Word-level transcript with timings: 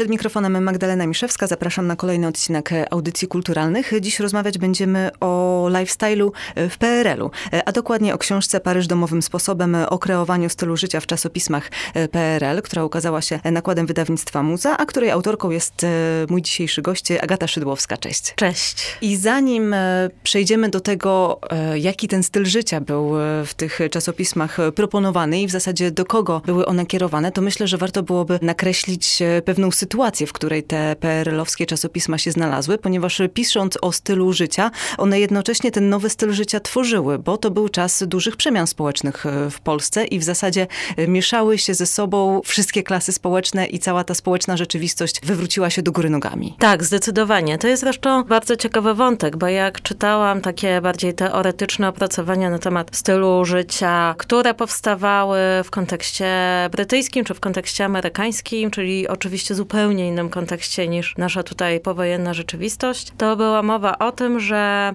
Przed 0.00 0.10
mikrofonem 0.10 0.62
Magdalena 0.62 1.06
Miszewska. 1.06 1.46
Zapraszam 1.46 1.86
na 1.86 1.96
kolejny 1.96 2.26
odcinek 2.26 2.70
audycji 2.90 3.28
kulturalnych. 3.28 3.92
Dziś 4.00 4.20
rozmawiać 4.20 4.58
będziemy 4.58 5.10
o 5.20 5.66
lifestyle'u 5.70 6.30
w 6.70 6.78
PRL-u, 6.78 7.30
a 7.66 7.72
dokładnie 7.72 8.14
o 8.14 8.18
książce 8.18 8.60
Paryż 8.60 8.86
domowym 8.86 9.22
sposobem 9.22 9.76
o 9.88 9.98
kreowaniu 9.98 10.48
stylu 10.48 10.76
życia 10.76 11.00
w 11.00 11.06
czasopismach 11.06 11.70
PRL, 12.10 12.62
która 12.62 12.84
ukazała 12.84 13.22
się 13.22 13.40
nakładem 13.44 13.86
wydawnictwa 13.86 14.42
Muza, 14.42 14.76
a 14.76 14.86
której 14.86 15.10
autorką 15.10 15.50
jest 15.50 15.86
mój 16.28 16.42
dzisiejszy 16.42 16.82
gość 16.82 17.10
Agata 17.10 17.46
Szydłowska. 17.46 17.96
Cześć. 17.96 18.34
Cześć. 18.34 18.96
I 19.00 19.16
zanim 19.16 19.74
przejdziemy 20.22 20.68
do 20.68 20.80
tego, 20.80 21.40
jaki 21.74 22.08
ten 22.08 22.22
styl 22.22 22.46
życia 22.46 22.80
był 22.80 23.12
w 23.46 23.54
tych 23.56 23.78
czasopismach 23.90 24.56
proponowany 24.74 25.40
i 25.40 25.46
w 25.46 25.50
zasadzie 25.50 25.90
do 25.90 26.04
kogo 26.04 26.42
były 26.46 26.66
one 26.66 26.86
kierowane, 26.86 27.32
to 27.32 27.42
myślę, 27.42 27.66
że 27.68 27.78
warto 27.78 28.02
byłoby 28.02 28.38
nakreślić 28.42 29.18
pewną 29.44 29.70
sytuację, 29.70 29.89
w 30.26 30.32
której 30.32 30.62
te 30.62 30.96
PRL-owskie 30.96 31.66
czasopisma 31.66 32.18
się 32.18 32.30
znalazły, 32.32 32.78
ponieważ 32.78 33.22
pisząc 33.34 33.78
o 33.82 33.92
stylu 33.92 34.32
życia, 34.32 34.70
one 34.98 35.20
jednocześnie 35.20 35.70
ten 35.70 35.88
nowy 35.88 36.10
styl 36.10 36.32
życia 36.32 36.60
tworzyły, 36.60 37.18
bo 37.18 37.36
to 37.36 37.50
był 37.50 37.68
czas 37.68 38.04
dużych 38.06 38.36
przemian 38.36 38.66
społecznych 38.66 39.26
e, 39.26 39.50
w 39.50 39.60
Polsce 39.60 40.04
i 40.04 40.18
w 40.18 40.24
zasadzie 40.24 40.66
e, 40.96 41.08
mieszały 41.08 41.58
się 41.58 41.74
ze 41.74 41.86
sobą 41.86 42.40
wszystkie 42.44 42.82
klasy 42.82 43.12
społeczne 43.12 43.66
i 43.66 43.78
cała 43.78 44.04
ta 44.04 44.14
społeczna 44.14 44.56
rzeczywistość 44.56 45.20
wywróciła 45.22 45.70
się 45.70 45.82
do 45.82 45.92
góry 45.92 46.10
nogami. 46.10 46.54
Tak, 46.58 46.84
zdecydowanie. 46.84 47.58
To 47.58 47.68
jest 47.68 47.80
zresztą 47.80 48.24
bardzo 48.24 48.56
ciekawy 48.56 48.94
wątek, 48.94 49.36
bo 49.36 49.48
jak 49.48 49.82
czytałam 49.82 50.40
takie 50.40 50.80
bardziej 50.80 51.14
teoretyczne 51.14 51.88
opracowania 51.88 52.50
na 52.50 52.58
temat 52.58 52.96
stylu 52.96 53.44
życia, 53.44 54.14
które 54.18 54.54
powstawały 54.54 55.38
w 55.64 55.70
kontekście 55.70 56.28
brytyjskim 56.72 57.24
czy 57.24 57.34
w 57.34 57.40
kontekście 57.40 57.84
amerykańskim, 57.84 58.70
czyli 58.70 59.08
oczywiście 59.08 59.54
zupełnie 59.54 59.79
zupełnie 59.80 60.08
innym 60.08 60.28
kontekście 60.28 60.88
niż 60.88 61.16
nasza 61.16 61.42
tutaj 61.42 61.80
powojenna 61.80 62.34
rzeczywistość, 62.34 63.12
to 63.18 63.36
była 63.36 63.62
mowa 63.62 63.98
o 63.98 64.12
tym, 64.12 64.40
że 64.40 64.94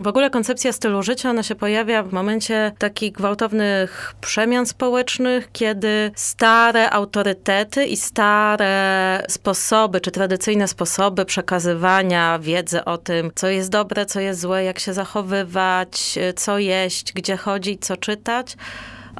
w 0.00 0.06
ogóle 0.06 0.30
koncepcja 0.30 0.72
stylu 0.72 1.02
życia, 1.02 1.30
ona 1.30 1.42
się 1.42 1.54
pojawia 1.54 2.02
w 2.02 2.12
momencie 2.12 2.72
takich 2.78 3.12
gwałtownych 3.12 4.14
przemian 4.20 4.66
społecznych, 4.66 5.48
kiedy 5.52 6.10
stare 6.14 6.90
autorytety 6.90 7.84
i 7.86 7.96
stare 7.96 9.24
sposoby, 9.28 10.00
czy 10.00 10.10
tradycyjne 10.10 10.68
sposoby 10.68 11.24
przekazywania 11.24 12.38
wiedzy 12.38 12.84
o 12.84 12.98
tym, 12.98 13.30
co 13.34 13.48
jest 13.48 13.70
dobre, 13.70 14.06
co 14.06 14.20
jest 14.20 14.40
złe, 14.40 14.64
jak 14.64 14.78
się 14.78 14.92
zachowywać, 14.92 16.18
co 16.36 16.58
jeść, 16.58 17.12
gdzie 17.12 17.36
chodzić, 17.36 17.86
co 17.86 17.96
czytać, 17.96 18.56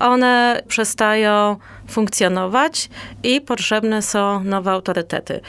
one 0.01 0.63
przestają 0.69 1.57
funkcjonować 1.89 2.89
i 3.23 3.41
potrzebne 3.41 4.03
są 4.03 4.45
nowe 4.45 4.71
autorytety. 4.71 5.41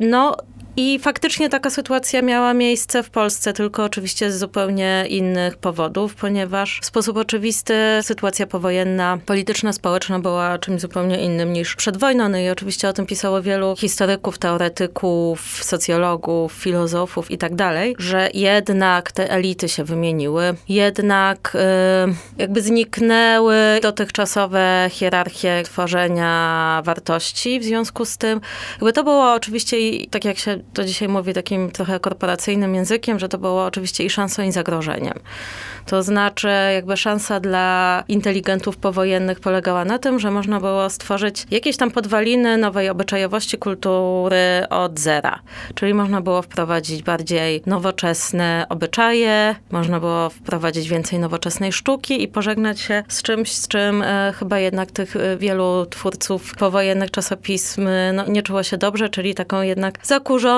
No, 0.00 0.36
i 0.76 0.98
faktycznie 0.98 1.48
taka 1.48 1.70
sytuacja 1.70 2.22
miała 2.22 2.54
miejsce 2.54 3.02
w 3.02 3.10
Polsce, 3.10 3.52
tylko 3.52 3.84
oczywiście 3.84 4.32
z 4.32 4.38
zupełnie 4.38 5.04
innych 5.08 5.56
powodów, 5.56 6.14
ponieważ 6.14 6.80
w 6.82 6.86
sposób 6.86 7.16
oczywisty 7.16 7.74
sytuacja 8.02 8.46
powojenna, 8.46 9.18
polityczna, 9.26 9.72
społeczna 9.72 10.18
była 10.18 10.58
czymś 10.58 10.80
zupełnie 10.80 11.20
innym 11.20 11.52
niż 11.52 11.76
przed 11.76 11.96
wojną. 11.96 12.28
No 12.28 12.38
i 12.38 12.48
oczywiście 12.48 12.88
o 12.88 12.92
tym 12.92 13.06
pisało 13.06 13.42
wielu 13.42 13.76
historyków, 13.76 14.38
teoretyków, 14.38 15.40
socjologów, 15.64 16.52
filozofów 16.52 17.30
i 17.30 17.38
tak 17.38 17.54
dalej, 17.54 17.96
że 17.98 18.28
jednak 18.34 19.12
te 19.12 19.30
elity 19.30 19.68
się 19.68 19.84
wymieniły, 19.84 20.54
jednak 20.68 21.56
yy, 22.06 22.14
jakby 22.38 22.62
zniknęły 22.62 23.56
dotychczasowe 23.82 24.90
hierarchie 24.92 25.62
tworzenia 25.64 26.82
wartości. 26.84 27.60
W 27.60 27.64
związku 27.64 28.04
z 28.04 28.16
tym, 28.16 28.40
jakby 28.72 28.92
to 28.92 29.04
było 29.04 29.32
oczywiście, 29.32 29.76
tak 30.10 30.24
jak 30.24 30.38
się 30.38 30.65
to 30.72 30.84
dzisiaj 30.84 31.08
mówię 31.08 31.32
takim 31.32 31.70
trochę 31.70 32.00
korporacyjnym 32.00 32.74
językiem, 32.74 33.18
że 33.18 33.28
to 33.28 33.38
było 33.38 33.64
oczywiście 33.64 34.04
i 34.04 34.10
szansą, 34.10 34.42
i 34.42 34.52
zagrożeniem. 34.52 35.18
To 35.86 36.02
znaczy, 36.02 36.48
jakby 36.74 36.96
szansa 36.96 37.40
dla 37.40 38.04
inteligentów 38.08 38.76
powojennych 38.76 39.40
polegała 39.40 39.84
na 39.84 39.98
tym, 39.98 40.18
że 40.18 40.30
można 40.30 40.60
było 40.60 40.90
stworzyć 40.90 41.46
jakieś 41.50 41.76
tam 41.76 41.90
podwaliny 41.90 42.56
nowej 42.56 42.88
obyczajowości 42.88 43.58
kultury 43.58 44.66
od 44.70 44.98
zera. 44.98 45.38
Czyli 45.74 45.94
można 45.94 46.20
było 46.20 46.42
wprowadzić 46.42 47.02
bardziej 47.02 47.62
nowoczesne 47.66 48.66
obyczaje, 48.68 49.54
można 49.70 50.00
było 50.00 50.30
wprowadzić 50.30 50.88
więcej 50.88 51.18
nowoczesnej 51.18 51.72
sztuki 51.72 52.22
i 52.22 52.28
pożegnać 52.28 52.80
się 52.80 53.02
z 53.08 53.22
czymś, 53.22 53.52
z 53.52 53.68
czym 53.68 54.02
e, 54.02 54.32
chyba 54.38 54.58
jednak 54.58 54.90
tych 54.90 55.16
e, 55.16 55.36
wielu 55.36 55.86
twórców 55.86 56.54
powojennych 56.54 57.10
czasopism 57.10 57.88
no, 58.12 58.26
nie 58.28 58.42
czuło 58.42 58.62
się 58.62 58.78
dobrze, 58.78 59.08
czyli 59.08 59.34
taką 59.34 59.62
jednak 59.62 59.98
zakurzoną, 60.02 60.55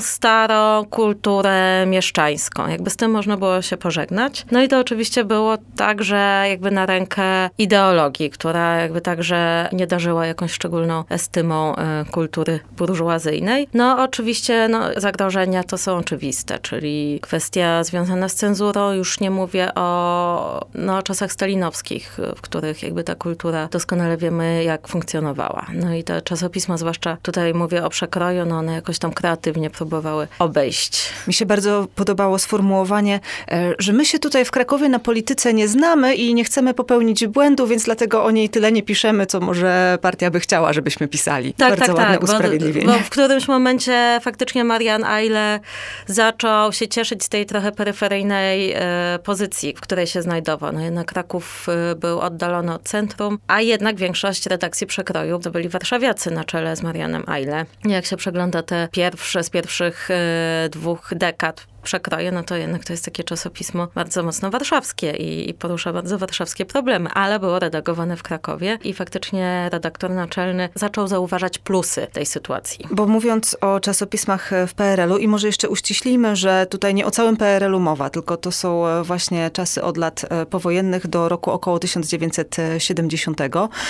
starą 0.00 0.84
kulturę 0.90 1.86
mieszczańską. 1.86 2.68
Jakby 2.68 2.90
z 2.90 2.96
tym 2.96 3.10
można 3.10 3.36
było 3.36 3.62
się 3.62 3.76
pożegnać. 3.76 4.46
No 4.50 4.62
i 4.62 4.68
to 4.68 4.78
oczywiście 4.78 5.24
było 5.24 5.56
także 5.76 6.44
jakby 6.48 6.70
na 6.70 6.86
rękę 6.86 7.50
ideologii, 7.58 8.30
która 8.30 8.76
jakby 8.76 9.00
także 9.00 9.68
nie 9.72 9.86
darzyła 9.86 10.26
jakąś 10.26 10.52
szczególną 10.52 11.04
estymą 11.08 11.76
e, 11.76 12.04
kultury 12.10 12.60
burżuazyjnej. 12.76 13.68
No 13.74 14.02
oczywiście 14.02 14.68
no, 14.68 14.80
zagrożenia 14.96 15.64
to 15.64 15.78
są 15.78 15.96
oczywiste, 15.96 16.58
czyli 16.58 17.18
kwestia 17.22 17.84
związana 17.84 18.28
z 18.28 18.34
cenzurą, 18.34 18.92
już 18.92 19.20
nie 19.20 19.30
mówię 19.30 19.74
o 19.74 20.66
no, 20.74 21.02
czasach 21.02 21.32
stalinowskich, 21.32 22.18
w 22.36 22.40
których 22.40 22.82
jakby 22.82 23.04
ta 23.04 23.14
kultura 23.14 23.68
doskonale 23.68 24.16
wiemy 24.16 24.64
jak 24.64 24.88
funkcjonowała. 24.88 25.66
No 25.74 25.94
i 25.94 26.04
te 26.04 26.22
czasopisma, 26.22 26.76
zwłaszcza 26.76 27.16
tutaj 27.22 27.54
mówię 27.54 27.84
o 27.84 27.90
przekroju, 27.90 28.46
no 28.46 28.58
one 28.58 28.72
jakoś 28.72 28.98
tam 28.98 29.12
kreatywnie 29.40 29.70
próbowały 29.70 30.28
obejść. 30.38 31.08
Mi 31.26 31.34
się 31.34 31.46
bardzo 31.46 31.86
podobało 31.94 32.38
sformułowanie, 32.38 33.20
e, 33.50 33.74
że 33.78 33.92
my 33.92 34.04
się 34.04 34.18
tutaj 34.18 34.44
w 34.44 34.50
Krakowie 34.50 34.88
na 34.88 34.98
polityce 34.98 35.54
nie 35.54 35.68
znamy 35.68 36.14
i 36.14 36.34
nie 36.34 36.44
chcemy 36.44 36.74
popełnić 36.74 37.26
błędu, 37.26 37.66
więc 37.66 37.84
dlatego 37.84 38.24
o 38.24 38.30
niej 38.30 38.48
tyle 38.48 38.72
nie 38.72 38.82
piszemy, 38.82 39.26
co 39.26 39.40
może 39.40 39.98
partia 40.02 40.30
by 40.30 40.40
chciała, 40.40 40.72
żebyśmy 40.72 41.08
pisali. 41.08 41.54
Tak, 41.54 41.68
Bardzo 41.68 41.86
tak, 41.86 41.96
ładne 41.96 42.14
tak. 42.14 42.22
usprawiedliwienie. 42.22 42.86
Bo, 42.86 42.92
bo 42.92 42.98
w 42.98 43.10
którymś 43.10 43.48
momencie 43.48 44.20
faktycznie 44.22 44.64
Marian 44.64 45.04
Eile 45.04 45.60
zaczął 46.06 46.72
się 46.72 46.88
cieszyć 46.88 47.24
z 47.24 47.28
tej 47.28 47.46
trochę 47.46 47.72
peryferyjnej 47.72 48.72
e, 48.72 49.18
pozycji, 49.24 49.74
w 49.76 49.80
której 49.80 50.06
się 50.06 50.22
znajdował. 50.22 50.72
No 50.72 50.80
jednak 50.80 51.06
Kraków 51.06 51.66
e, 51.68 51.94
był 51.94 52.20
oddalony 52.20 52.74
od 52.74 52.82
centrum, 52.82 53.38
a 53.46 53.60
jednak 53.60 53.96
większość 53.96 54.46
redakcji 54.46 54.86
przekroju 54.86 55.38
to 55.38 55.50
byli 55.50 55.68
warszawiacy 55.68 56.30
na 56.30 56.44
czele 56.44 56.76
z 56.76 56.82
Marianem 56.82 57.24
Eile. 57.28 57.66
Jak 57.84 58.06
się 58.06 58.16
przegląda 58.16 58.62
te 58.62 58.88
pierwsze 58.92 59.29
z 59.40 59.50
pierwszych 59.50 60.08
e, 60.10 60.68
dwóch 60.70 61.12
dekad 61.16 61.66
przekroje, 61.82 62.32
no 62.32 62.42
to 62.42 62.56
jednak 62.56 62.84
to 62.84 62.92
jest 62.92 63.04
takie 63.04 63.24
czasopismo 63.24 63.88
bardzo 63.94 64.22
mocno 64.22 64.50
warszawskie 64.50 65.10
i, 65.10 65.50
i, 65.50 65.54
porusza 65.54 65.92
bardzo 65.92 66.18
warszawskie 66.18 66.64
problemy, 66.64 67.10
ale 67.10 67.38
było 67.38 67.58
redagowane 67.58 68.16
w 68.16 68.22
Krakowie 68.22 68.78
i 68.84 68.94
faktycznie 68.94 69.68
redaktor 69.72 70.10
naczelny 70.10 70.68
zaczął 70.74 71.08
zauważać 71.08 71.58
plusy 71.58 72.06
tej 72.12 72.26
sytuacji. 72.26 72.86
Bo 72.90 73.06
mówiąc 73.06 73.56
o 73.60 73.80
czasopismach 73.80 74.50
w 74.66 74.74
PRL-u 74.74 75.16
i 75.16 75.28
może 75.28 75.46
jeszcze 75.46 75.68
uściślimy, 75.68 76.36
że 76.36 76.66
tutaj 76.70 76.94
nie 76.94 77.06
o 77.06 77.10
całym 77.10 77.36
PRL-u 77.36 77.80
mowa, 77.80 78.10
tylko 78.10 78.36
to 78.36 78.52
są 78.52 78.84
właśnie 79.02 79.50
czasy 79.50 79.82
od 79.82 79.96
lat 79.96 80.26
powojennych 80.50 81.06
do 81.06 81.28
roku 81.28 81.50
około 81.50 81.78
1970. 81.78 83.38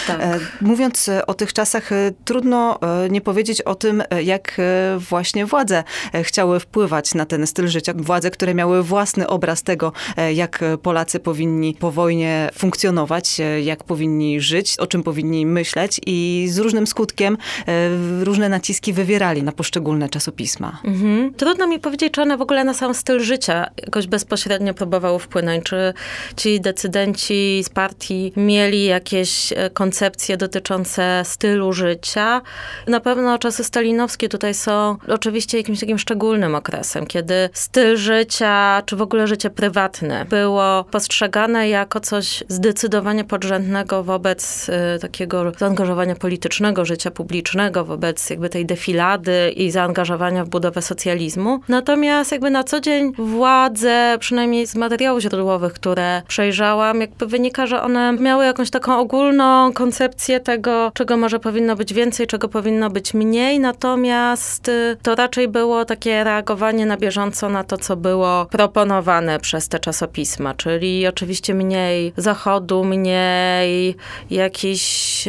Tak. 0.07 0.41
Mówiąc 0.61 1.11
o 1.27 1.35
tych 1.35 1.53
czasach, 1.53 1.91
trudno 2.25 2.79
nie 3.11 3.21
powiedzieć 3.21 3.63
o 3.63 3.75
tym, 3.75 4.03
jak 4.23 4.57
właśnie 4.99 5.47
władze 5.47 5.85
chciały 6.23 6.61
wpływać 6.61 7.15
na 7.15 7.27
ten 7.27 7.47
styl 7.47 7.69
życia 7.69 7.80
życia. 7.81 7.93
Władze, 7.97 8.31
które 8.31 8.55
miały 8.55 8.83
własny 8.83 9.29
obraz 9.29 9.63
tego, 9.63 9.93
e, 10.17 10.33
jak 10.33 10.65
Polacy 10.83 11.21
powinni 11.21 11.75
po 11.75 11.91
wojnie 11.91 12.51
funkcjonować, 12.55 13.41
e, 13.41 13.63
jak 13.63 13.85
powinni 13.85 14.41
żyć, 14.41 14.77
o 14.79 14.87
czym 14.87 15.03
powinni 15.03 15.47
myśleć 15.47 16.01
i 16.07 16.47
z 16.49 16.59
różnym 16.59 16.87
skutkiem 16.87 17.37
e, 17.69 18.25
różne 18.25 18.49
naciski 18.49 18.93
wywierali 18.93 19.43
na 19.43 19.53
poszczególne 19.53 20.09
czasopisma. 20.09 20.81
Mhm. 20.85 21.35
Trudno 21.35 21.67
mi 21.67 21.79
powiedzieć, 21.79 22.13
czy 22.13 22.23
one 22.23 22.37
w 22.37 22.43
ogóle 22.43 22.65
na 22.65 22.75
sam 22.75 22.95
styl 22.95 23.21
życia 23.21 23.67
jakoś 23.85 24.07
bezpośrednio 24.07 24.75
próbowały 24.75 25.19
wpłynąć, 25.19 25.65
czy 25.65 25.95
ci 26.37 26.61
decydenci 26.61 27.63
z 27.65 27.69
partii 27.69 28.33
mieli 28.37 28.85
jakieś 28.85 29.53
koncepcje 29.75 30.37
dotyczące 30.37 31.23
stylu 31.25 31.73
życia. 31.73 32.43
Na 32.87 33.01
pewno 33.01 33.39
czasy 33.39 33.65
stalinowskie 33.65 34.29
tutaj 34.29 34.55
są 34.55 34.97
oczywiście 35.09 35.59
jakimś 35.59 35.81
takim 35.81 35.99
szczególnym 35.99 36.55
okresem, 36.55 37.07
kiedy 37.07 37.49
styl 37.71 37.97
życia, 37.97 38.83
czy 38.87 38.97
w 38.97 39.03
ogóle 39.03 39.27
życie 39.27 39.51
prywatne 39.51 40.25
było 40.25 40.85
postrzegane 40.85 41.69
jako 41.69 42.01
coś 42.01 42.45
zdecydowanie 42.49 43.25
podrzędnego 43.25 44.03
wobec 44.05 44.69
y, 44.69 44.99
takiego 45.01 45.53
zaangażowania 45.59 46.15
politycznego, 46.15 46.85
życia 46.85 47.11
publicznego, 47.11 47.85
wobec 47.85 48.31
jakby 48.31 48.49
tej 48.49 48.67
defilady 48.67 49.51
i 49.51 49.71
zaangażowania 49.71 50.45
w 50.45 50.49
budowę 50.49 50.83
socjalizmu. 50.83 51.61
Natomiast 51.69 52.33
jakby 52.33 52.51
na 52.51 52.65
co 52.65 52.81
dzień 52.81 53.13
władze, 53.19 54.17
przynajmniej 54.21 54.67
z 54.67 54.75
materiałów 54.75 55.23
źródłowych, 55.23 55.73
które 55.73 56.23
przejrzałam, 56.29 57.01
jakby 57.01 57.27
wynika, 57.27 57.67
że 57.67 57.83
one 57.83 58.13
miały 58.13 58.45
jakąś 58.45 58.71
taką 58.71 58.99
ogólną 58.99 59.73
koncepcję 59.73 60.41
tego, 60.41 60.93
czego 60.95 61.17
może 61.17 61.39
powinno 61.39 61.77
być 61.77 61.95
więcej, 61.95 62.27
czego 62.27 62.49
powinno 62.49 62.91
być 62.91 63.15
mniej, 63.15 63.61
natomiast 63.61 64.69
y, 64.69 64.97
to 65.03 65.15
raczej 65.15 65.49
było 65.49 65.85
takie 65.85 66.25
reagowanie 66.25 66.87
na 66.87 66.97
bieżąco 66.97 67.49
na 67.49 67.60
to, 67.65 67.79
co 67.79 67.97
było 67.97 68.47
proponowane 68.47 69.41
przez 69.41 69.69
te 69.69 69.79
czasopisma, 69.79 70.55
czyli 70.55 71.07
oczywiście 71.07 71.55
mniej 71.55 72.13
zachodu, 72.17 72.85
mniej 72.85 73.97
jakiś, 74.31 75.25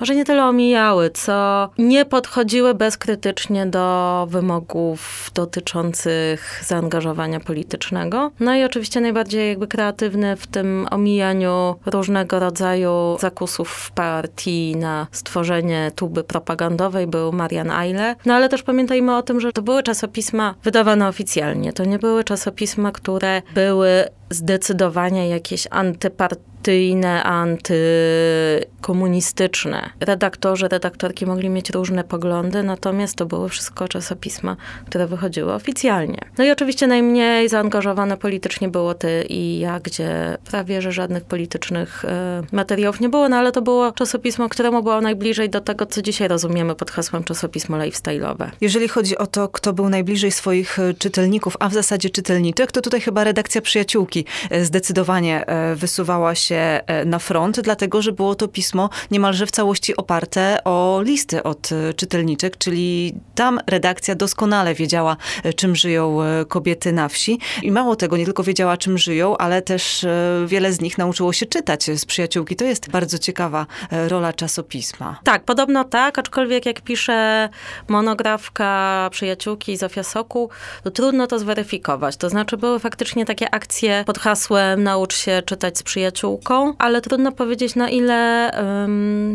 może 0.00 0.16
nie 0.16 0.24
tyle 0.24 0.44
omijały, 0.44 1.10
co 1.10 1.68
nie 1.78 2.04
podchodziły 2.04 2.74
bezkrytycznie 2.74 3.66
do 3.66 4.26
wymogów 4.30 5.30
dotyczących 5.34 6.62
zaangażowania 6.66 7.40
politycznego. 7.40 8.30
No 8.40 8.54
i 8.54 8.64
oczywiście 8.64 9.00
najbardziej 9.00 9.48
jakby 9.48 9.66
kreatywny 9.66 10.36
w 10.36 10.46
tym 10.46 10.86
omijaniu 10.90 11.74
różnego 11.86 12.38
rodzaju 12.38 13.16
zakusów 13.20 13.68
w 13.70 13.90
partii 13.90 14.76
na 14.76 15.06
stworzenie 15.12 15.92
tuby 15.94 16.24
propagandowej 16.24 17.06
był 17.06 17.32
Marian 17.32 17.70
Eile. 17.70 18.16
No 18.26 18.34
ale 18.34 18.48
też 18.48 18.62
pamiętajmy 18.62 19.16
o 19.16 19.22
tym, 19.22 19.40
że 19.40 19.52
to 19.52 19.62
były 19.62 19.82
czasopisma 19.82 20.54
wydawane 20.64 21.08
oficjalnie. 21.08 21.72
To 21.72 21.84
nie 21.84 21.98
były 21.98 22.24
czasopisma, 22.24 22.92
które 22.92 23.42
były 23.54 24.04
zdecydowanie 24.30 25.28
jakieś 25.28 25.66
antypartyjne, 25.70 27.22
antykomunistyczne. 27.22 29.90
Redaktorzy, 30.00 30.68
redaktorki 30.68 31.26
mogli 31.26 31.48
mieć 31.48 31.70
różne 31.70 32.04
poglądy, 32.04 32.62
natomiast 32.62 33.16
to 33.16 33.26
były 33.26 33.48
wszystko 33.48 33.88
czasopisma, 33.88 34.56
które 34.86 35.06
wychodziły 35.06 35.52
oficjalnie. 35.52 36.18
No 36.38 36.44
i 36.44 36.50
oczywiście 36.50 36.86
najmniej 36.86 37.48
zaangażowane 37.48 38.16
politycznie 38.16 38.68
było 38.68 38.94
Ty 38.94 39.24
i 39.28 39.58
ja, 39.58 39.80
gdzie 39.80 40.38
prawie, 40.50 40.82
że 40.82 40.92
żadnych 40.92 41.24
politycznych 41.24 42.04
e, 42.04 42.42
materiałów 42.52 43.00
nie 43.00 43.08
było, 43.08 43.28
no 43.28 43.36
ale 43.36 43.52
to 43.52 43.62
było 43.62 43.92
czasopismo, 43.92 44.48
któremu 44.48 44.82
było 44.82 45.00
najbliżej 45.00 45.50
do 45.50 45.60
tego, 45.60 45.86
co 45.86 46.02
dzisiaj 46.02 46.28
rozumiemy 46.28 46.74
pod 46.74 46.90
hasłem 46.90 47.24
czasopismo 47.24 47.76
lifestyle'owe. 47.76 48.50
Jeżeli 48.60 48.88
chodzi 48.88 49.18
o 49.18 49.26
to, 49.26 49.48
kto 49.48 49.72
był 49.72 49.88
najbliżej 49.88 50.32
swoich 50.32 50.78
e, 50.78 50.94
czytelników, 50.94 51.56
a 51.60 51.68
w 51.68 51.74
zasadzie 51.74 52.10
czytelniczek, 52.10 52.72
to 52.72 52.80
tutaj 52.80 53.00
chyba 53.00 53.24
redakcja 53.24 53.60
Przyjaciółki 53.60 54.17
E, 54.50 54.64
zdecydowanie 54.64 55.46
e, 55.46 55.74
wysuwała 55.74 56.34
się 56.34 56.56
e, 56.56 57.04
na 57.04 57.18
front, 57.18 57.60
dlatego 57.60 58.02
że 58.02 58.12
było 58.12 58.34
to 58.34 58.48
pismo 58.48 58.90
niemalże 59.10 59.46
w 59.46 59.50
całości 59.50 59.96
oparte 59.96 60.64
o 60.64 61.00
listy 61.04 61.42
od 61.42 61.70
czytelniczek, 61.96 62.58
czyli 62.58 63.14
tam 63.34 63.60
redakcja 63.66 64.14
doskonale 64.14 64.74
wiedziała, 64.74 65.16
czym 65.56 65.76
żyją 65.76 66.18
kobiety 66.48 66.92
na 66.92 67.08
wsi. 67.08 67.38
I 67.62 67.70
mało 67.70 67.96
tego, 67.96 68.16
nie 68.16 68.24
tylko 68.24 68.42
wiedziała, 68.42 68.76
czym 68.76 68.98
żyją, 68.98 69.36
ale 69.36 69.62
też 69.62 70.06
wiele 70.46 70.72
z 70.72 70.80
nich 70.80 70.98
nauczyło 70.98 71.32
się 71.32 71.46
czytać 71.46 71.84
z 71.84 72.04
przyjaciółki. 72.04 72.56
To 72.56 72.64
jest 72.64 72.90
bardzo 72.90 73.18
ciekawa 73.18 73.66
rola 73.90 74.32
czasopisma. 74.32 75.20
Tak, 75.24 75.44
podobno 75.44 75.84
tak, 75.84 76.18
aczkolwiek 76.18 76.66
jak 76.66 76.80
pisze 76.80 77.48
monografka 77.88 79.08
przyjaciółki 79.12 79.76
Zofia 79.76 80.02
Soku, 80.02 80.50
to 80.82 80.90
trudno 80.90 81.26
to 81.26 81.38
zweryfikować. 81.38 82.16
To 82.16 82.30
znaczy 82.30 82.56
były 82.56 82.78
faktycznie 82.78 83.24
takie 83.24 83.54
akcje 83.54 84.04
pod 84.08 84.18
hasłem 84.18 84.82
naucz 84.82 85.16
się 85.16 85.42
czytać 85.46 85.78
z 85.78 85.82
przyjaciółką, 85.82 86.74
ale 86.78 87.00
trudno 87.00 87.32
powiedzieć 87.32 87.74
na 87.74 87.88
ile 87.88 88.50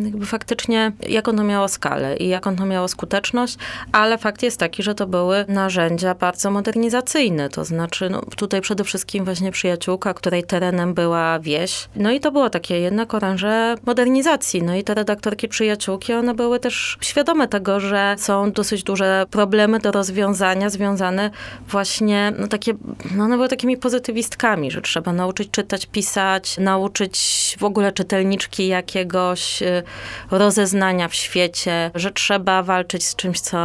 jakby 0.04 0.26
faktycznie, 0.26 0.92
jaką 1.10 1.36
to 1.36 1.44
miało 1.44 1.68
skalę 1.68 2.18
i 2.18 2.28
jaką 2.28 2.56
to 2.56 2.66
miało 2.66 2.88
skuteczność, 2.88 3.58
ale 3.92 4.18
fakt 4.18 4.44
jest 4.44 4.60
taki, 4.60 4.84
że 4.84 4.96
to 4.96 5.08
były 5.08 5.46
narzędzia 5.48 6.16
bardzo 6.16 6.52
modernizacyjne, 6.52 7.50
to 7.50 7.66
znaczy 7.66 8.10
no, 8.10 8.22
tutaj 8.36 8.62
przede 8.62 8.84
wszystkim 8.84 9.26
właśnie 9.26 9.52
przyjaciółka, 9.52 10.14
której 10.14 10.44
terenem 10.44 10.94
była 10.94 11.40
wieś, 11.40 11.90
no 11.96 12.12
i 12.12 12.20
to 12.20 12.32
było 12.32 12.50
takie 12.50 12.80
jednak 12.80 13.14
oręże 13.14 13.76
modernizacji, 13.86 14.64
no 14.64 14.76
i 14.76 14.84
te 14.84 14.94
redaktorki 14.94 15.48
przyjaciółki, 15.48 16.14
one 16.14 16.34
były 16.34 16.60
też 16.60 16.98
świadome 17.02 17.48
tego, 17.48 17.80
że 17.80 18.16
są 18.18 18.52
dosyć 18.52 18.84
duże 18.84 19.26
problemy 19.32 19.80
do 19.80 19.92
rozwiązania 19.92 20.70
związane 20.70 21.30
właśnie, 21.68 22.34
no 22.40 22.48
takie, 22.48 22.74
no 23.16 23.24
one 23.24 23.36
były 23.36 23.50
takimi 23.50 23.78
pozytywistkami, 23.78 24.63
że 24.72 24.82
trzeba 24.82 25.14
nauczyć 25.14 25.52
czytać, 25.52 25.86
pisać, 25.86 26.58
nauczyć 26.58 27.18
w 27.60 27.64
ogóle 27.64 27.92
czytelniczki 27.92 28.68
jakiegoś 28.68 29.62
y, 29.62 29.84
rozeznania 30.32 31.08
w 31.08 31.16
świecie, 31.16 31.92
że 31.96 32.12
trzeba 32.12 32.64
walczyć 32.64 33.06
z 33.06 33.16
czymś, 33.16 33.40
co 33.40 33.58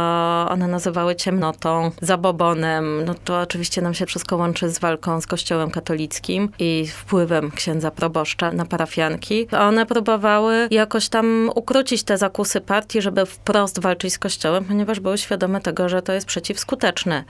one 0.49 0.67
nazywały 0.67 1.15
ciemnotą, 1.15 1.91
zabobonem. 2.01 3.05
No 3.05 3.15
to 3.23 3.39
oczywiście 3.39 3.81
nam 3.81 3.93
się 3.93 4.05
wszystko 4.05 4.37
łączy 4.37 4.69
z 4.69 4.79
walką 4.79 5.21
z 5.21 5.27
kościołem 5.27 5.71
katolickim 5.71 6.51
i 6.59 6.87
wpływem 6.87 7.51
księdza 7.51 7.91
proboszcza 7.91 8.51
na 8.51 8.65
parafianki. 8.65 9.47
One 9.51 9.85
próbowały 9.85 10.67
jakoś 10.71 11.09
tam 11.09 11.51
ukrócić 11.55 12.03
te 12.03 12.17
zakusy 12.17 12.61
partii, 12.61 13.01
żeby 13.01 13.25
wprost 13.25 13.79
walczyć 13.79 14.13
z 14.13 14.19
kościołem, 14.19 14.65
ponieważ 14.65 14.99
były 14.99 15.17
świadome 15.17 15.61
tego, 15.61 15.89
że 15.89 16.01
to 16.01 16.13
jest 16.13 16.27
przeciwskuteczne, 16.27 17.23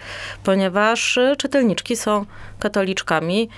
ponieważ 0.43 1.17
y, 1.17 1.35
czytelniczki 1.37 1.95
są 1.95 2.25
katoliczkami 2.59 3.49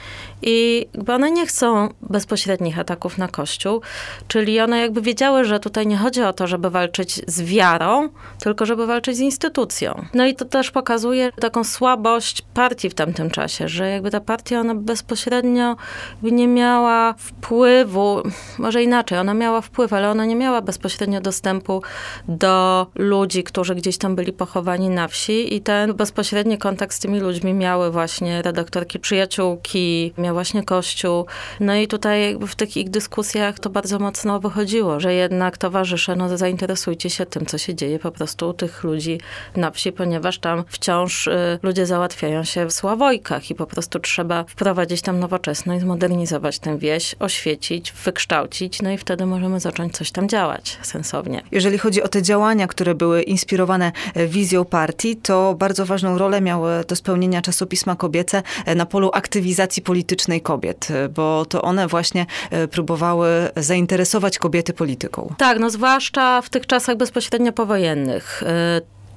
i 0.42 0.88
jakby 0.94 1.14
one 1.14 1.32
nie 1.32 1.46
chcą 1.46 1.90
bezpośrednich 2.02 2.80
ataków 2.80 3.18
na 3.18 3.28
Kościół, 3.28 3.82
czyli 4.28 4.60
one 4.60 4.80
jakby 4.80 5.02
wiedziały, 5.02 5.46
że 5.46 5.60
tutaj 5.60 5.88
nie 5.88 5.98
chodzi 5.98 6.24
o 6.24 6.34
to, 6.34 6.48
żeby 6.48 6.70
walczyć 6.70 7.22
z 7.28 7.42
wiarą, 7.42 8.10
tylko 8.40 8.66
żeby 8.66 8.86
walczyć 8.86 9.18
z 9.18 9.20
instytucją. 9.20 10.06
No 10.14 10.26
i 10.26 10.36
to 10.36 10.46
też 10.46 10.72
pokazuje 10.72 11.32
taką 11.32 11.64
słabość 11.64 12.42
partii 12.54 12.90
w 12.90 12.94
tamtym 12.94 13.30
czasie, 13.30 13.68
że 13.68 13.90
jakby 13.90 14.12
ta 14.12 14.20
partia 14.20 14.60
ona 14.60 14.76
bezpośrednio 14.76 15.76
nie 16.24 16.48
miała 16.48 17.14
wpływu, 17.18 18.22
może 18.58 18.84
inaczej, 18.84 19.18
ona 19.18 19.34
miała 19.34 19.62
wpływ, 19.62 19.94
ale 19.94 20.10
ona 20.10 20.26
nie 20.26 20.36
miała 20.36 20.62
bezpośrednio 20.62 21.22
dostępu 21.22 21.82
do 22.28 22.88
ludzi, 22.96 23.44
którzy 23.44 23.76
gdzieś 23.76 23.98
tam 23.98 24.16
byli 24.16 24.34
pochowani 24.34 24.90
na 24.90 25.08
wsi 25.08 25.56
i 25.56 25.62
ten 25.62 25.94
bezpośredni 25.94 26.58
kontakt 26.58 26.96
z 26.96 27.00
tymi 27.00 27.20
ludźmi 27.20 27.54
miały 27.54 27.92
właśnie 27.92 28.42
redaktorki 28.42 29.00
przyjaciółki, 29.00 30.14
właśnie 30.34 30.64
Kościół. 30.64 31.26
No 31.60 31.76
i 31.76 31.88
tutaj 31.88 32.38
w 32.48 32.56
tych 32.56 32.78
ich 32.78 32.90
dyskusjach 32.90 33.60
to 33.60 33.70
bardzo 33.70 34.00
mocno 34.00 34.40
wychodziło, 34.40 35.00
że 35.00 35.14
jednak 35.14 35.58
towarzysze, 35.58 36.16
no 36.16 36.38
zainteresujcie 36.38 37.10
się 37.10 37.26
tym, 37.26 37.46
co 37.46 37.58
się 37.58 37.76
dzieje 37.76 38.00
po 38.00 38.12
prostu 38.12 38.50
u 38.50 38.54
tych 38.54 38.84
ludzi 38.84 39.20
na 39.56 39.72
wsi, 39.72 39.92
ponieważ 39.92 40.40
tam 40.40 40.64
wciąż 40.68 41.28
y, 41.28 41.60
ludzie 41.64 41.86
załatwiają 41.86 42.44
się 42.44 42.66
w 42.66 42.74
sławojkach 42.74 43.52
i 43.52 43.56
po 43.56 43.66
prostu 43.66 44.00
trzeba 44.00 44.44
wprowadzić 44.44 45.02
tam 45.02 45.20
nowoczesność, 45.20 45.82
zmodernizować 45.82 46.60
tę 46.60 46.78
wieś, 46.78 47.16
oświecić, 47.20 47.92
wykształcić, 47.92 48.82
no 48.82 48.92
i 48.92 48.98
wtedy 48.98 49.26
możemy 49.26 49.60
zacząć 49.60 49.98
coś 49.98 50.12
tam 50.12 50.30
działać 50.30 50.78
sensownie. 50.82 51.42
Jeżeli 51.52 51.78
chodzi 51.78 52.04
o 52.04 52.08
te 52.08 52.22
działania, 52.22 52.68
które 52.68 52.96
były 52.96 53.22
inspirowane 53.22 53.92
e, 54.14 54.28
wizją 54.28 54.66
partii, 54.66 55.16
to 55.16 55.56
bardzo 55.60 55.86
ważną 55.86 56.18
rolę 56.18 56.42
miały 56.42 56.72
do 56.88 56.96
spełnienia 56.96 57.42
czasopisma 57.42 57.96
kobiece 57.96 58.44
e, 58.66 58.76
na 58.76 58.86
polu 58.86 59.12
aktywizacji 59.14 59.82
politycznej 59.84 60.21
kobiet, 60.42 60.92
e, 60.92 61.10
bo 61.10 61.46
to 61.46 61.62
one 61.62 61.88
właśnie 61.88 62.26
próbowały 62.72 63.30
zainteresować 63.56 64.40
kobiety 64.40 64.74
polityką. 64.74 65.34
Tak, 65.38 65.60
no 65.60 65.70
zwłaszcza 65.70 66.42
w 66.42 66.50
tych 66.50 66.68
czasach 66.68 66.98
bezpośrednio 66.98 67.52
powojennych. 67.52 68.44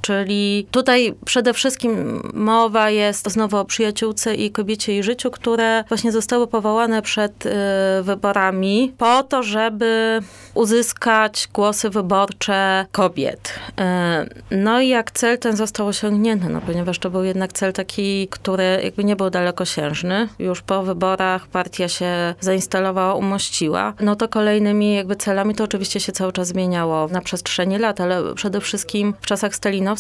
Czyli 0.05 0.67
tutaj 0.71 1.15
przede 1.25 1.53
wszystkim 1.55 2.23
mowa 2.35 2.91
jest 2.91 3.31
znowu 3.31 3.57
o 3.57 3.65
przyjaciółce 3.65 4.35
i 4.35 4.51
kobiecie 4.51 4.99
i 4.99 5.03
życiu, 5.03 5.31
które 5.31 5.85
właśnie 5.89 6.13
zostały 6.13 6.47
powołane 6.47 7.03
przed 7.03 7.47
y, 7.47 7.51
wyborami 8.03 8.95
po 8.99 9.23
to, 9.23 9.43
żeby 9.43 10.21
uzyskać 10.55 11.49
głosy 11.53 11.91
wyborcze 11.91 12.87
kobiet. 12.93 13.53
Y, 14.51 14.57
no 14.57 14.81
i 14.81 14.89
jak 14.89 15.11
cel 15.11 15.39
ten 15.39 15.57
został 15.57 15.87
osiągnięty, 15.87 16.49
no 16.49 16.61
ponieważ 16.61 16.99
to 16.99 17.11
był 17.11 17.25
jednak 17.25 17.53
cel 17.53 17.73
taki, 17.73 18.29
który 18.29 18.81
jakby 18.85 19.05
nie 19.05 19.17
był 19.17 19.31
dalekosiężny. 19.31 20.29
Już 20.39 20.63
po 20.63 20.83
wyborach 20.83 21.47
partia 21.47 21.89
się 21.89 22.35
zainstalowała, 22.41 23.15
umościła. 23.15 23.95
No 24.01 24.17
to 24.17 24.29
kolejnymi 24.29 24.95
jakby 24.95 25.17
celami 25.17 25.55
to 25.55 25.65
oczywiście 25.65 26.01
się 26.01 26.13
cały 26.13 26.33
czas 26.33 26.49
zmieniało 26.49 27.09
na 27.09 27.21
przestrzeni 27.21 27.79
lat, 27.79 28.01
ale 28.01 28.35
przede 28.35 28.61
wszystkim 28.61 29.15
w 29.21 29.27
czasach 29.27 29.55
Stalina 29.55 29.94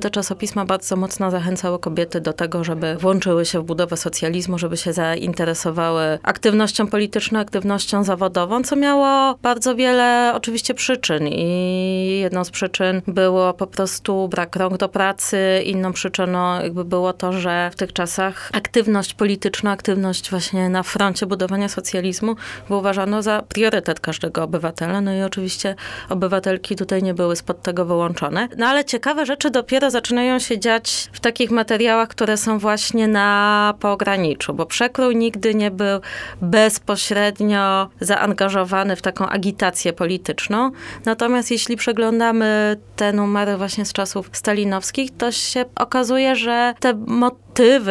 te 0.00 0.10
czasopisma 0.10 0.64
bardzo 0.64 0.96
mocno 0.96 1.30
zachęcały 1.30 1.78
kobiety 1.78 2.20
do 2.20 2.32
tego, 2.32 2.64
żeby 2.64 2.96
włączyły 2.96 3.44
się 3.46 3.60
w 3.60 3.64
budowę 3.64 3.96
socjalizmu, 3.96 4.58
żeby 4.58 4.76
się 4.76 4.92
zainteresowały 4.92 6.18
aktywnością 6.22 6.86
polityczną, 6.86 7.38
aktywnością 7.38 8.04
zawodową, 8.04 8.62
co 8.62 8.76
miało 8.76 9.38
bardzo 9.42 9.74
wiele 9.74 10.32
oczywiście 10.34 10.74
przyczyn. 10.74 11.28
I 11.28 12.18
jedną 12.20 12.44
z 12.44 12.50
przyczyn 12.50 13.02
było 13.06 13.54
po 13.54 13.66
prostu 13.66 14.28
brak 14.28 14.56
rąk 14.56 14.76
do 14.76 14.88
pracy, 14.88 15.38
inną 15.64 15.92
przyczyną 15.92 16.62
jakby 16.62 16.84
było 16.84 17.12
to, 17.12 17.32
że 17.32 17.70
w 17.72 17.76
tych 17.76 17.92
czasach 17.92 18.50
aktywność 18.52 19.14
polityczna, 19.14 19.70
aktywność 19.70 20.30
właśnie 20.30 20.68
na 20.68 20.82
froncie 20.82 21.26
budowania 21.26 21.68
socjalizmu 21.68 22.36
było 22.68 22.80
uważano 22.80 23.22
za 23.22 23.42
priorytet 23.42 24.00
każdego 24.00 24.42
obywatela, 24.42 25.00
no 25.00 25.14
i 25.14 25.22
oczywiście 25.22 25.74
obywatelki 26.08 26.76
tutaj 26.76 27.02
nie 27.02 27.14
były 27.14 27.36
spod 27.36 27.62
tego 27.62 27.84
wyłączone. 27.84 28.48
No 28.56 28.66
ale 28.66 28.84
ciekawe, 28.84 29.26
że 29.26 29.33
rzeczy 29.34 29.50
dopiero 29.50 29.90
zaczynają 29.90 30.38
się 30.38 30.58
dziać 30.58 31.10
w 31.12 31.20
takich 31.20 31.50
materiałach, 31.50 32.08
które 32.08 32.36
są 32.36 32.58
właśnie 32.58 33.08
na 33.08 33.74
pograniczu, 33.80 34.54
bo 34.54 34.66
przekrój 34.66 35.16
nigdy 35.16 35.54
nie 35.54 35.70
był 35.70 36.00
bezpośrednio 36.42 37.88
zaangażowany 38.00 38.96
w 38.96 39.02
taką 39.02 39.26
agitację 39.26 39.92
polityczną. 39.92 40.70
Natomiast 41.04 41.50
jeśli 41.50 41.76
przeglądamy 41.76 42.76
te 42.96 43.12
numery 43.12 43.56
właśnie 43.56 43.84
z 43.84 43.92
czasów 43.92 44.30
stalinowskich, 44.32 45.16
to 45.16 45.32
się 45.32 45.64
okazuje, 45.76 46.36
że 46.36 46.74
te 46.80 46.94
motywy, 46.94 47.43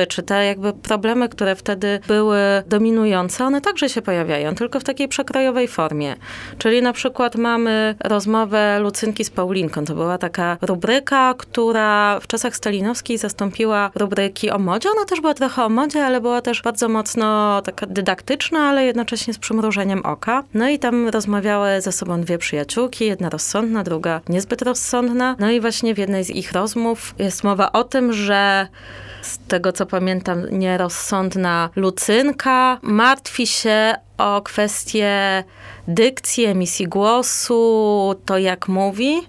czy 0.09 0.23
te 0.23 0.45
jakby 0.45 0.73
problemy, 0.73 1.29
które 1.29 1.55
wtedy 1.55 1.99
były 2.07 2.39
dominujące, 2.67 3.45
one 3.45 3.61
także 3.61 3.89
się 3.89 4.01
pojawiają, 4.01 4.55
tylko 4.55 4.79
w 4.79 4.83
takiej 4.83 5.07
przekrojowej 5.07 5.67
formie. 5.67 6.15
Czyli 6.57 6.81
na 6.81 6.93
przykład 6.93 7.35
mamy 7.35 7.95
rozmowę 8.03 8.79
Lucynki 8.79 9.23
z 9.23 9.29
Paulinką. 9.29 9.85
To 9.85 9.95
była 9.95 10.17
taka 10.17 10.57
rubryka, 10.61 11.33
która 11.37 12.19
w 12.19 12.27
czasach 12.27 12.55
stalinowskich 12.55 13.19
zastąpiła 13.19 13.91
rubryki 13.95 14.49
o 14.49 14.59
modzie. 14.59 14.89
Ona 14.97 15.05
też 15.05 15.21
była 15.21 15.33
trochę 15.33 15.63
o 15.63 15.69
modzie, 15.69 16.05
ale 16.05 16.21
była 16.21 16.41
też 16.41 16.61
bardzo 16.61 16.89
mocno 16.89 17.61
taka 17.61 17.85
dydaktyczna, 17.85 18.59
ale 18.59 18.85
jednocześnie 18.85 19.33
z 19.33 19.37
przymrużeniem 19.37 20.05
oka. 20.05 20.43
No 20.53 20.69
i 20.69 20.79
tam 20.79 21.09
rozmawiały 21.09 21.81
ze 21.81 21.91
sobą 21.91 22.21
dwie 22.21 22.37
przyjaciółki, 22.37 23.05
jedna 23.05 23.29
rozsądna, 23.29 23.83
druga 23.83 24.21
niezbyt 24.29 24.61
rozsądna. 24.61 25.35
No 25.39 25.51
i 25.51 25.61
właśnie 25.61 25.95
w 25.95 25.97
jednej 25.97 26.23
z 26.23 26.29
ich 26.29 26.51
rozmów 26.51 27.15
jest 27.19 27.43
mowa 27.43 27.71
o 27.71 27.83
tym, 27.83 28.13
że 28.13 28.67
tego 29.53 29.71
co 29.71 29.85
pamiętam, 29.85 30.45
nierozsądna 30.51 31.69
Lucynka. 31.75 32.79
Martwi 32.81 33.47
się 33.47 33.95
o 34.17 34.41
kwestię 34.41 35.43
dykcji, 35.87 36.45
emisji 36.45 36.87
głosu, 36.87 38.15
to 38.25 38.37
jak 38.37 38.67
mówi. 38.67 39.21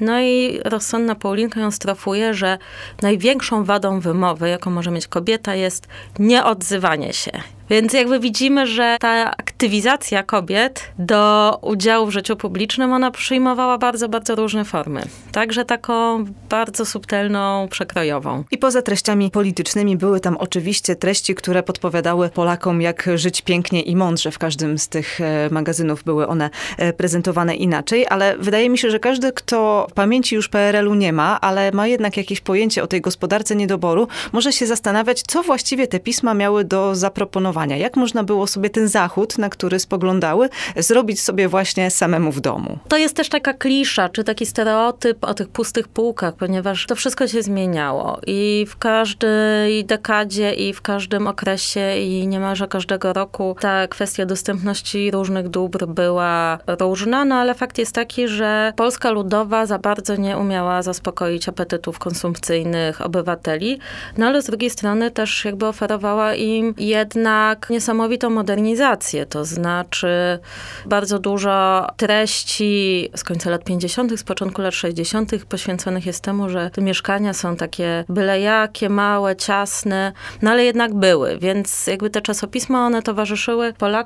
No 0.00 0.20
i 0.20 0.60
rozsądna 0.64 1.14
Paulinka 1.14 1.60
ją 1.60 1.70
strofuje, 1.70 2.34
że 2.34 2.58
największą 3.02 3.64
wadą 3.64 4.00
wymowy, 4.00 4.48
jaką 4.48 4.70
może 4.70 4.90
mieć 4.90 5.06
kobieta, 5.06 5.54
jest 5.54 5.88
nieodzywanie 6.18 7.12
się. 7.12 7.30
Więc 7.70 7.92
jakby 7.92 8.20
widzimy, 8.20 8.66
że 8.66 8.96
ta 9.00 9.30
aktywizacja 9.36 10.22
kobiet 10.22 10.90
do 10.98 11.58
udziału 11.62 12.06
w 12.06 12.10
życiu 12.10 12.36
publicznym, 12.36 12.92
ona 12.92 13.10
przyjmowała 13.10 13.78
bardzo, 13.78 14.08
bardzo 14.08 14.34
różne 14.34 14.64
formy. 14.64 15.02
Także 15.32 15.64
taką 15.64 16.24
bardzo 16.48 16.86
subtelną, 16.86 17.68
przekrojową. 17.70 18.44
I 18.50 18.58
poza 18.58 18.82
treściami 18.82 19.30
politycznymi 19.30 19.96
były 19.96 20.20
tam 20.20 20.36
oczywiście 20.36 20.96
treści, 20.96 21.34
które 21.34 21.62
podpowiadały 21.62 22.28
Polakom, 22.28 22.82
jak 22.82 23.08
żyć 23.14 23.42
pięknie 23.42 23.82
i 23.82 23.96
mądrze. 23.96 24.23
W 24.30 24.38
każdym 24.38 24.78
z 24.78 24.88
tych 24.88 25.20
e, 25.20 25.48
magazynów 25.50 26.04
były 26.04 26.26
one 26.26 26.50
e, 26.78 26.92
prezentowane 26.92 27.54
inaczej, 27.56 28.06
ale 28.10 28.38
wydaje 28.38 28.70
mi 28.70 28.78
się, 28.78 28.90
że 28.90 28.98
każdy, 28.98 29.32
kto 29.32 29.86
pamięci 29.94 30.34
już 30.34 30.48
PRL-u 30.48 30.94
nie 30.94 31.12
ma, 31.12 31.40
ale 31.40 31.72
ma 31.72 31.86
jednak 31.86 32.16
jakieś 32.16 32.40
pojęcie 32.40 32.82
o 32.82 32.86
tej 32.86 33.00
gospodarce 33.00 33.56
niedoboru, 33.56 34.08
może 34.32 34.52
się 34.52 34.66
zastanawiać, 34.66 35.22
co 35.22 35.42
właściwie 35.42 35.86
te 35.86 36.00
pisma 36.00 36.34
miały 36.34 36.64
do 36.64 36.94
zaproponowania 36.94 37.76
jak 37.76 37.96
można 37.96 38.24
było 38.24 38.46
sobie 38.46 38.70
ten 38.70 38.88
zachód, 38.88 39.38
na 39.38 39.48
który 39.48 39.78
spoglądały, 39.78 40.48
zrobić 40.76 41.20
sobie 41.20 41.48
właśnie 41.48 41.90
samemu 41.90 42.32
w 42.32 42.40
domu? 42.40 42.78
To 42.88 42.96
jest 42.96 43.16
też 43.16 43.28
taka 43.28 43.54
klisza, 43.54 44.08
czy 44.08 44.24
taki 44.24 44.46
stereotyp 44.46 45.24
o 45.24 45.34
tych 45.34 45.48
pustych 45.48 45.88
półkach, 45.88 46.34
ponieważ 46.34 46.86
to 46.86 46.94
wszystko 46.94 47.28
się 47.28 47.42
zmieniało 47.42 48.20
i 48.26 48.66
w 48.68 48.76
każdej 48.76 49.84
dekadzie 49.84 50.54
i 50.54 50.72
w 50.72 50.82
każdym 50.82 51.26
okresie 51.26 51.98
i 51.98 52.26
niemalże 52.26 52.68
każdego 52.68 53.12
roku 53.12 53.56
ta 53.60 53.88
kwestia 53.88 54.13
dostępności 54.26 55.10
różnych 55.10 55.48
dóbr 55.48 55.86
była 55.86 56.58
różna, 56.80 57.24
no 57.24 57.34
ale 57.34 57.54
fakt 57.54 57.78
jest 57.78 57.94
taki, 57.94 58.28
że 58.28 58.72
Polska 58.76 59.10
Ludowa 59.10 59.66
za 59.66 59.78
bardzo 59.78 60.16
nie 60.16 60.38
umiała 60.38 60.82
zaspokoić 60.82 61.48
apetytów 61.48 61.98
konsumpcyjnych 61.98 63.00
obywateli, 63.00 63.78
no 64.18 64.26
ale 64.26 64.42
z 64.42 64.46
drugiej 64.46 64.70
strony 64.70 65.10
też 65.10 65.44
jakby 65.44 65.66
oferowała 65.66 66.34
im 66.34 66.74
jedna 66.78 67.44
jednak 67.44 67.70
niesamowitą 67.70 68.30
modernizację, 68.30 69.26
to 69.26 69.44
znaczy 69.44 70.38
bardzo 70.86 71.18
dużo 71.18 71.86
treści 71.96 73.10
z 73.16 73.24
końca 73.24 73.50
lat 73.50 73.64
50., 73.64 74.18
z 74.18 74.24
początku 74.24 74.62
lat 74.62 74.74
60. 74.74 75.44
poświęconych 75.44 76.06
jest 76.06 76.20
temu, 76.24 76.48
że 76.48 76.70
te 76.70 76.82
mieszkania 76.82 77.32
są 77.32 77.56
takie 77.56 78.04
byle 78.08 78.40
jakie, 78.40 78.88
małe, 78.88 79.36
ciasne, 79.36 80.12
no 80.42 80.50
ale 80.50 80.64
jednak 80.64 80.94
były, 80.94 81.38
więc 81.38 81.86
jakby 81.86 82.10
te 82.10 82.20
czasopisma, 82.20 82.86
one 82.86 83.02
towarzyszyły 83.02 83.72
Polakom 83.72 84.03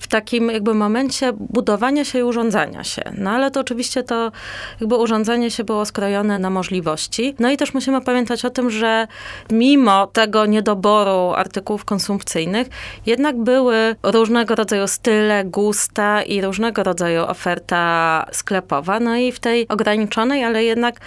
w 0.00 0.06
takim 0.08 0.50
jakby 0.50 0.74
momencie 0.74 1.32
budowania 1.32 2.04
się 2.04 2.18
i 2.18 2.22
urządzania 2.22 2.84
się. 2.84 3.02
No 3.18 3.30
ale 3.30 3.50
to 3.50 3.60
oczywiście 3.60 4.02
to 4.02 4.32
jakby 4.80 4.96
urządzanie 4.96 5.50
się 5.50 5.64
było 5.64 5.84
skrojone 5.84 6.38
na 6.38 6.50
możliwości. 6.50 7.34
No 7.38 7.50
i 7.50 7.56
też 7.56 7.74
musimy 7.74 8.00
pamiętać 8.00 8.44
o 8.44 8.50
tym, 8.50 8.70
że 8.70 9.06
mimo 9.50 10.06
tego 10.06 10.46
niedoboru 10.46 11.32
artykułów 11.36 11.84
konsumpcyjnych, 11.84 12.68
jednak 13.06 13.36
były 13.36 13.96
różnego 14.02 14.54
rodzaju 14.54 14.88
style, 14.88 15.44
gusta 15.44 16.22
i 16.22 16.40
różnego 16.40 16.82
rodzaju 16.82 17.22
oferta 17.22 18.26
sklepowa. 18.32 19.00
No 19.00 19.16
i 19.16 19.32
w 19.32 19.40
tej 19.40 19.68
ograniczonej, 19.68 20.44
ale 20.44 20.64
jednak 20.64 21.00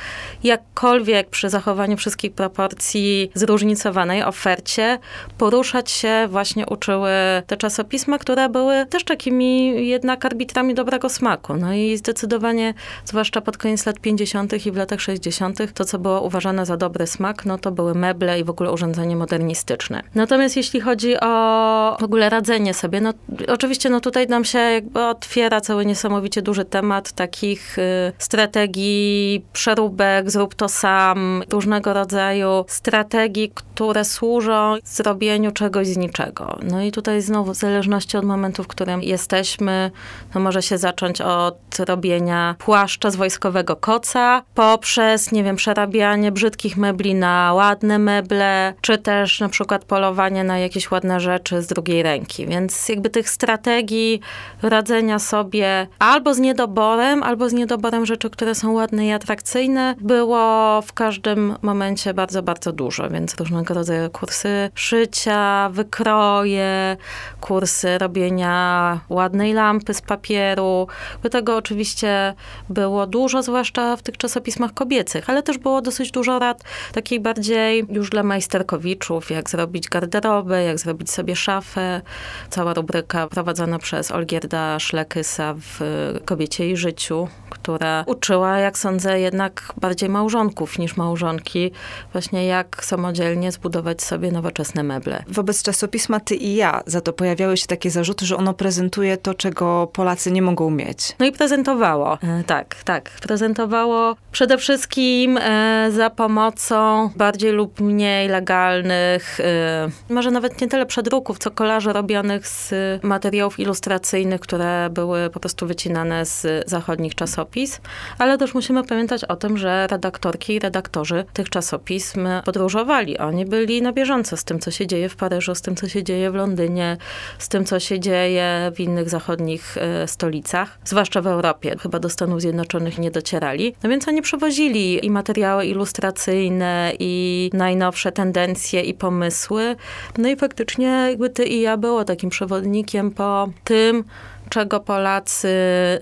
jakkolwiek 0.43 1.29
przy 1.29 1.49
zachowaniu 1.49 1.97
wszystkich 1.97 2.33
proporcji 2.33 3.31
zróżnicowanej 3.33 4.23
ofercie 4.23 4.99
poruszać 5.37 5.91
się 5.91 6.27
właśnie 6.29 6.65
uczyły 6.65 7.11
te 7.47 7.57
czasopisma, 7.91 8.17
które 8.17 8.49
były 8.49 8.85
też 8.85 9.03
takimi 9.03 9.87
jednak 9.87 10.25
arbitrami 10.25 10.73
dobrego 10.73 11.09
smaku. 11.09 11.53
No 11.53 11.73
i 11.73 11.97
zdecydowanie, 11.97 12.73
zwłaszcza 13.05 13.41
pod 13.41 13.57
koniec 13.57 13.85
lat 13.85 13.99
50. 13.99 14.65
i 14.65 14.71
w 14.71 14.75
latach 14.75 15.01
60., 15.01 15.73
to 15.73 15.85
co 15.85 15.99
było 15.99 16.21
uważane 16.21 16.65
za 16.65 16.77
dobry 16.77 17.07
smak, 17.07 17.45
no 17.45 17.57
to 17.57 17.71
były 17.71 17.95
meble 17.95 18.39
i 18.39 18.43
w 18.43 18.49
ogóle 18.49 18.71
urządzenie 18.71 19.15
modernistyczne. 19.15 20.03
Natomiast 20.15 20.57
jeśli 20.57 20.81
chodzi 20.81 21.19
o 21.21 21.97
w 21.99 22.03
ogóle 22.03 22.29
radzenie 22.29 22.73
sobie, 22.73 23.01
no 23.01 23.13
oczywiście 23.47 23.89
no 23.89 23.99
tutaj 23.99 24.27
nam 24.27 24.45
się 24.45 24.59
jakby 24.59 25.05
otwiera 25.05 25.61
cały 25.61 25.85
niesamowicie 25.85 26.41
duży 26.41 26.65
temat 26.65 27.11
takich 27.11 27.77
y, 27.77 27.81
strategii 28.17 29.45
przeróbek, 29.53 30.31
zrób 30.31 30.55
to 30.55 30.69
sam, 30.69 31.43
różnego 31.49 31.93
rodzaju 31.93 32.65
strategii, 32.67 33.51
które 33.55 34.05
służą 34.05 34.75
zrobieniu 34.83 35.51
czegoś 35.51 35.87
z 35.87 35.97
niczego. 35.97 36.59
No 36.63 36.81
i 36.81 36.91
tutaj 36.91 37.21
znowu 37.21 37.53
w 37.53 37.57
zależności 37.81 38.17
od 38.17 38.25
momentu, 38.25 38.63
w 38.63 38.67
którym 38.67 39.03
jesteśmy, 39.03 39.91
no 40.35 40.41
może 40.41 40.61
się 40.61 40.77
zacząć 40.77 41.21
od 41.21 41.79
robienia 41.79 42.55
płaszcza 42.59 43.09
z 43.09 43.15
wojskowego 43.15 43.75
koca, 43.75 44.41
poprzez, 44.55 45.31
nie 45.31 45.43
wiem, 45.43 45.55
przerabianie 45.55 46.31
brzydkich 46.31 46.77
mebli 46.77 47.15
na 47.15 47.53
ładne 47.53 47.99
meble, 47.99 48.73
czy 48.81 48.97
też 48.97 49.39
na 49.39 49.49
przykład 49.49 49.85
polowanie 49.85 50.43
na 50.43 50.59
jakieś 50.59 50.91
ładne 50.91 51.19
rzeczy 51.19 51.61
z 51.61 51.67
drugiej 51.67 52.03
ręki. 52.03 52.47
Więc 52.47 52.89
jakby 52.89 53.09
tych 53.09 53.29
strategii 53.29 54.21
radzenia 54.61 55.19
sobie 55.19 55.87
albo 55.99 56.33
z 56.33 56.39
niedoborem, 56.39 57.23
albo 57.23 57.49
z 57.49 57.53
niedoborem 57.53 58.05
rzeczy, 58.05 58.29
które 58.29 58.55
są 58.55 58.71
ładne 58.71 59.07
i 59.07 59.11
atrakcyjne, 59.11 59.95
było 60.01 60.81
w 60.81 60.93
każdym 60.93 61.55
momencie 61.61 62.13
bardzo, 62.13 62.43
bardzo 62.43 62.71
dużo. 62.71 63.09
Więc 63.09 63.35
różnego 63.35 63.73
rodzaju 63.73 64.09
kursy 64.09 64.69
szycia, 64.75 65.69
wykroje, 65.69 66.97
kursy 67.41 67.70
robienia 67.97 68.99
ładnej 69.09 69.53
lampy 69.53 69.93
z 69.93 70.01
papieru. 70.01 70.87
Tego 71.31 71.57
oczywiście 71.57 72.33
było 72.69 73.07
dużo, 73.07 73.43
zwłaszcza 73.43 73.95
w 73.95 74.01
tych 74.01 74.17
czasopismach 74.17 74.73
kobiecych, 74.73 75.29
ale 75.29 75.43
też 75.43 75.57
było 75.57 75.81
dosyć 75.81 76.11
dużo 76.11 76.39
rad 76.39 76.63
takiej 76.93 77.19
bardziej 77.19 77.85
już 77.89 78.09
dla 78.09 78.23
majsterkowiczów, 78.23 79.31
jak 79.31 79.49
zrobić 79.49 79.89
garderobę, 79.89 80.63
jak 80.63 80.79
zrobić 80.79 81.11
sobie 81.11 81.35
szafę. 81.35 82.01
Cała 82.49 82.73
rubryka 82.73 83.27
prowadzona 83.27 83.79
przez 83.79 84.11
Olgierda 84.11 84.79
Szlekysa 84.79 85.55
w 85.57 85.79
Kobiecie 86.25 86.71
i 86.71 86.77
Życiu, 86.77 87.27
która 87.49 88.03
uczyła, 88.07 88.57
jak 88.57 88.77
sądzę, 88.77 89.19
jednak 89.19 89.73
bardziej 89.81 90.09
małżonków 90.09 90.79
niż 90.79 90.97
małżonki, 90.97 91.71
właśnie 92.11 92.45
jak 92.45 92.85
samodzielnie 92.85 93.51
zbudować 93.51 94.01
sobie 94.01 94.31
nowoczesne 94.31 94.83
meble. 94.83 95.23
Wobec 95.27 95.63
czasopisma 95.63 96.19
Ty 96.19 96.35
i 96.35 96.55
ja 96.55 96.81
za 96.85 97.01
to 97.01 97.13
pojawiały 97.13 97.57
się 97.61 97.67
takie 97.67 97.91
zarzuty, 97.91 98.25
że 98.25 98.37
ono 98.37 98.53
prezentuje 98.53 99.17
to, 99.17 99.33
czego 99.33 99.87
Polacy 99.93 100.31
nie 100.31 100.41
mogą 100.41 100.69
mieć. 100.69 101.15
No 101.19 101.25
i 101.25 101.31
prezentowało. 101.31 102.17
E, 102.23 102.43
tak, 102.43 102.75
tak. 102.83 103.09
Prezentowało 103.21 104.15
przede 104.31 104.57
wszystkim 104.57 105.37
e, 105.37 105.89
za 105.91 106.09
pomocą 106.09 107.09
bardziej 107.15 107.51
lub 107.51 107.79
mniej 107.79 108.29
legalnych, 108.29 109.39
e, 109.39 109.89
może 110.09 110.31
nawet 110.31 110.61
nie 110.61 110.67
tyle 110.67 110.85
przedruków, 110.85 111.39
co 111.39 111.51
kolarzy 111.51 111.93
robionych 111.93 112.47
z 112.47 112.73
materiałów 113.03 113.59
ilustracyjnych, 113.59 114.41
które 114.41 114.89
były 114.89 115.29
po 115.29 115.39
prostu 115.39 115.67
wycinane 115.67 116.25
z 116.25 116.69
zachodnich 116.69 117.15
czasopis. 117.15 117.81
Ale 118.17 118.37
też 118.37 118.53
musimy 118.53 118.83
pamiętać 118.83 119.23
o 119.23 119.35
tym, 119.35 119.57
że 119.57 119.87
redaktorki 119.87 120.53
i 120.55 120.59
redaktorzy 120.59 121.25
tych 121.33 121.49
czasopism 121.49 122.27
podróżowali. 122.45 123.17
Oni 123.17 123.45
byli 123.45 123.81
na 123.81 123.93
bieżąco 123.93 124.37
z 124.37 124.43
tym, 124.43 124.59
co 124.59 124.71
się 124.71 124.87
dzieje 124.87 125.09
w 125.09 125.15
Paryżu, 125.15 125.55
z 125.55 125.61
tym, 125.61 125.75
co 125.75 125.87
się 125.87 126.03
dzieje 126.03 126.31
w 126.31 126.35
Londynie, 126.35 126.97
z 127.43 127.49
tym, 127.49 127.65
co 127.65 127.79
się 127.79 127.99
dzieje 127.99 128.71
w 128.75 128.79
innych 128.79 129.09
zachodnich 129.09 129.77
stolicach, 130.05 130.79
zwłaszcza 130.85 131.21
w 131.21 131.27
Europie. 131.27 131.75
Chyba 131.79 131.99
do 131.99 132.09
Stanów 132.09 132.41
Zjednoczonych 132.41 132.97
nie 132.97 133.11
docierali. 133.11 133.75
No 133.83 133.89
więc 133.89 134.07
oni 134.07 134.21
przywozili 134.21 135.05
i 135.05 135.09
materiały 135.09 135.65
ilustracyjne, 135.65 136.91
i 136.99 137.49
najnowsze 137.53 138.11
tendencje 138.11 138.81
i 138.81 138.93
pomysły. 138.93 139.75
No 140.17 140.29
i 140.29 140.35
faktycznie 140.35 140.87
jakby 140.87 141.29
ty 141.29 141.45
i 141.45 141.61
ja 141.61 141.77
było 141.77 142.05
takim 142.05 142.29
przewodnikiem 142.29 143.11
po 143.11 143.49
tym, 143.63 144.03
czego 144.51 144.79
Polacy 144.79 145.47